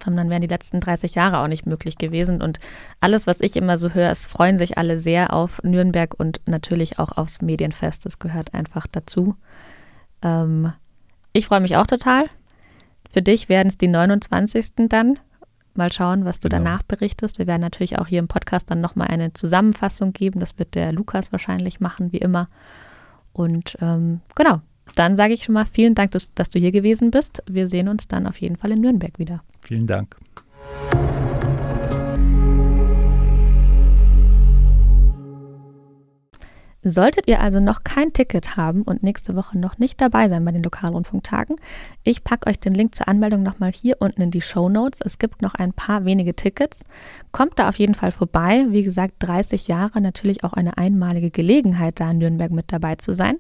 dann 0.07 0.31
wären 0.31 0.41
die 0.41 0.47
letzten 0.47 0.81
30 0.81 1.15
Jahre 1.15 1.39
auch 1.39 1.49
nicht 1.49 1.67
möglich 1.67 1.99
gewesen. 1.99 2.41
Und 2.41 2.59
alles, 3.01 3.27
was 3.27 3.41
ich 3.41 3.57
immer 3.57 3.79
so 3.79 3.91
höre, 3.91 4.11
es 4.11 4.27
freuen 4.27 4.59
sich 4.59 4.79
alle 4.79 4.99
sehr 4.99 5.33
auf 5.33 5.63
Nürnberg 5.63 6.15
und 6.19 6.41
natürlich 6.47 6.99
auch 6.99 7.13
aufs 7.13 7.43
Medienfest. 7.43 8.07
Das 8.07 8.19
gehört 8.19 8.55
einfach 8.55 8.87
dazu. 8.87 9.37
Ähm, 10.23 10.73
ich 11.33 11.47
freue 11.47 11.61
mich 11.61 11.77
auch 11.77 11.87
total. 11.87 12.27
Für 13.11 13.23
dich 13.23 13.49
werden 13.49 13.69
es 13.69 13.77
die 13.77 13.89
29. 13.89 14.89
dann. 14.89 15.19
Mal 15.77 15.93
schauen, 15.93 16.25
was 16.25 16.41
du 16.41 16.49
genau. 16.49 16.65
danach 16.65 16.83
berichtest. 16.83 17.39
Wir 17.39 17.47
werden 17.47 17.63
natürlich 17.63 17.99
auch 17.99 18.07
hier 18.07 18.19
im 18.19 18.29
Podcast 18.29 18.71
dann 18.71 18.81
nochmal 18.81 19.09
eine 19.09 19.33
Zusammenfassung 19.33 20.13
geben. 20.13 20.41
Das 20.41 20.59
wird 20.59 20.75
der 20.75 20.93
Lukas 20.93 21.33
wahrscheinlich 21.33 21.81
machen, 21.81 22.13
wie 22.13 22.19
immer. 22.19 22.49
Und 23.33 23.77
ähm, 23.81 24.21
genau, 24.35 24.61
dann 24.95 25.17
sage 25.17 25.35
ich 25.35 25.45
schon 25.45 25.55
mal 25.55 25.67
vielen 25.67 25.95
Dank, 25.95 26.11
dass, 26.13 26.35
dass, 26.35 26.51
du 26.51 26.59
hier 26.59 26.73
gewesen 26.73 27.11
bist. 27.11 27.43
Wir 27.49 27.69
sehen 27.69 27.89
uns 27.89 28.09
dann 28.09 28.27
auf 28.27 28.41
jeden 28.41 28.57
Fall 28.57 28.73
in 28.73 28.81
Nürnberg 28.81 29.19
wieder. 29.19 29.43
Vielen 29.61 29.87
Dank. 29.87 30.17
Solltet 36.83 37.29
ihr 37.29 37.41
also 37.41 37.61
noch 37.61 37.85
kein 37.85 38.13
Ticket 38.13 38.57
haben 38.57 38.83
und 38.83 39.03
nächste 39.03 39.37
Woche 39.37 39.59
noch 39.59 39.79
nicht 39.79 40.01
dabei 40.01 40.29
sein 40.29 40.45
bei 40.45 40.53
den 40.53 40.63
Lokalrundfunktagen, 40.63 41.57
ich 42.03 42.25
packe 42.25 42.49
euch 42.49 42.59
den 42.59 42.73
Link 42.73 42.95
zur 42.95 43.09
Anmeldung 43.09 43.43
nochmal 43.43 43.71
hier 43.71 43.97
unten 44.01 44.23
in 44.23 44.31
die 44.31 44.41
Show 44.41 44.71
Notes. 44.71 45.01
Es 45.05 45.19
gibt 45.19 45.43
noch 45.43 45.55
ein 45.55 45.75
paar 45.75 46.07
wenige 46.07 46.35
Tickets. 46.35 46.81
Kommt 47.31 47.59
da 47.59 47.69
auf 47.69 47.79
jeden 47.79 47.95
Fall 47.95 48.11
vorbei. 48.11 48.67
Wie 48.71 48.83
gesagt, 48.83 49.15
30 49.19 49.69
Jahre, 49.69 50.01
natürlich 50.01 50.43
auch 50.43 50.55
eine 50.55 50.79
einmalige 50.79 51.31
Gelegenheit, 51.31 52.01
da 52.01 52.11
in 52.11 52.19
Nürnberg 52.19 52.51
mit 52.51 52.73
dabei 52.73 52.95
zu 52.95 53.13
sein. 53.13 53.37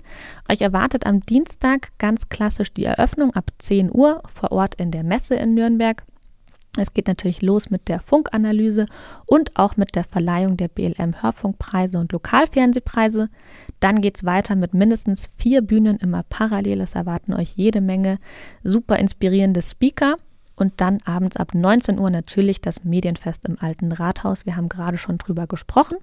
Euch 0.50 0.61
erwartet 0.61 1.07
am 1.07 1.20
Dienstag 1.20 1.88
ganz 1.96 2.29
klassisch 2.29 2.74
die 2.74 2.85
Eröffnung 2.85 3.33
ab 3.33 3.50
10 3.59 3.90
Uhr 3.90 4.22
vor 4.33 4.53
Ort 4.53 4.74
in 4.74 4.90
der 4.90 5.05
Messe 5.05 5.37
in 5.37 5.55
Nürnberg. 5.55 6.05
Es 6.76 6.94
geht 6.94 7.09
natürlich 7.09 7.42
los 7.42 7.70
mit 7.70 7.88
der 7.88 8.00
Funkanalyse 8.00 8.87
und 9.26 9.56
auch 9.56 9.76
mit 9.76 9.96
der 9.96 10.04
Verleihung 10.04 10.56
der 10.56 10.68
BLM 10.68 11.20
Hörfunkpreise 11.20 11.98
und 11.98 12.12
Lokalfernsehpreise. 12.12 13.28
Dann 13.80 14.00
geht 14.00 14.16
es 14.16 14.24
weiter 14.24 14.54
mit 14.54 14.72
mindestens 14.72 15.30
vier 15.37 15.62
Bühnen 15.62 15.96
immer 15.98 16.22
parallel. 16.28 16.80
Es 16.80 16.94
erwarten 16.94 17.35
euch 17.35 17.54
jede 17.56 17.80
Menge 17.80 18.18
super 18.62 18.96
inspirierende 18.98 19.62
Speaker. 19.62 20.14
Und 20.54 20.74
dann 20.80 20.98
abends 21.04 21.38
ab 21.38 21.54
19 21.54 21.98
Uhr 21.98 22.11
natürlich 22.11 22.61
das 22.61 22.85
Medienfest 22.85 23.46
im 23.46 23.56
Alten 23.59 23.90
Rathaus. 23.92 24.46
Wir 24.46 24.56
haben 24.56 24.68
gerade 24.68 24.98
schon 24.98 25.18
drüber 25.18 25.46
gesprochen. 25.48 25.96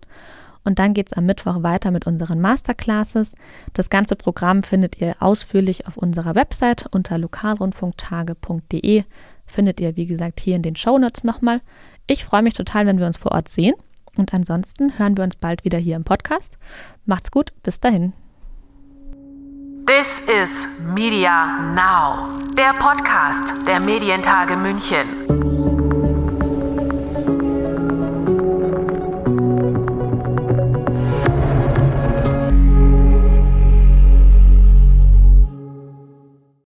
Und 0.65 0.79
dann 0.79 0.93
geht 0.93 1.07
es 1.07 1.13
am 1.13 1.25
Mittwoch 1.25 1.63
weiter 1.63 1.91
mit 1.91 2.07
unseren 2.07 2.41
Masterclasses. 2.41 3.35
Das 3.71 3.89
ganze 3.89 4.17
Programm 4.17 4.63
findet 4.63 4.99
ihr 4.99 5.15
ausführlich 5.19 5.87
auf 5.87 5.95
unserer 5.95 6.35
Website 6.35 6.87
unter 6.91 7.17
lokalrundfunktage.de 7.17 9.05
findet 9.47 9.79
ihr, 9.79 9.95
wie 9.95 10.05
gesagt, 10.05 10.39
hier 10.39 10.55
in 10.55 10.61
den 10.61 10.75
Shownotes 10.75 11.23
nochmal. 11.23 11.61
Ich 12.05 12.23
freue 12.23 12.43
mich 12.43 12.53
total, 12.53 12.85
wenn 12.85 12.99
wir 12.99 13.07
uns 13.07 13.17
vor 13.17 13.31
Ort 13.31 13.49
sehen. 13.49 13.73
Und 14.15 14.33
ansonsten 14.33 14.97
hören 14.97 15.17
wir 15.17 15.23
uns 15.23 15.35
bald 15.35 15.63
wieder 15.63 15.77
hier 15.77 15.95
im 15.95 16.03
Podcast. 16.03 16.57
Macht's 17.05 17.31
gut, 17.31 17.53
bis 17.63 17.79
dahin. 17.79 18.13
This 19.85 20.21
is 20.27 20.67
Media 20.93 21.61
Now, 21.73 22.27
der 22.57 22.73
Podcast 22.73 23.53
der 23.65 23.79
Medientage 23.79 24.57
München. 24.57 25.46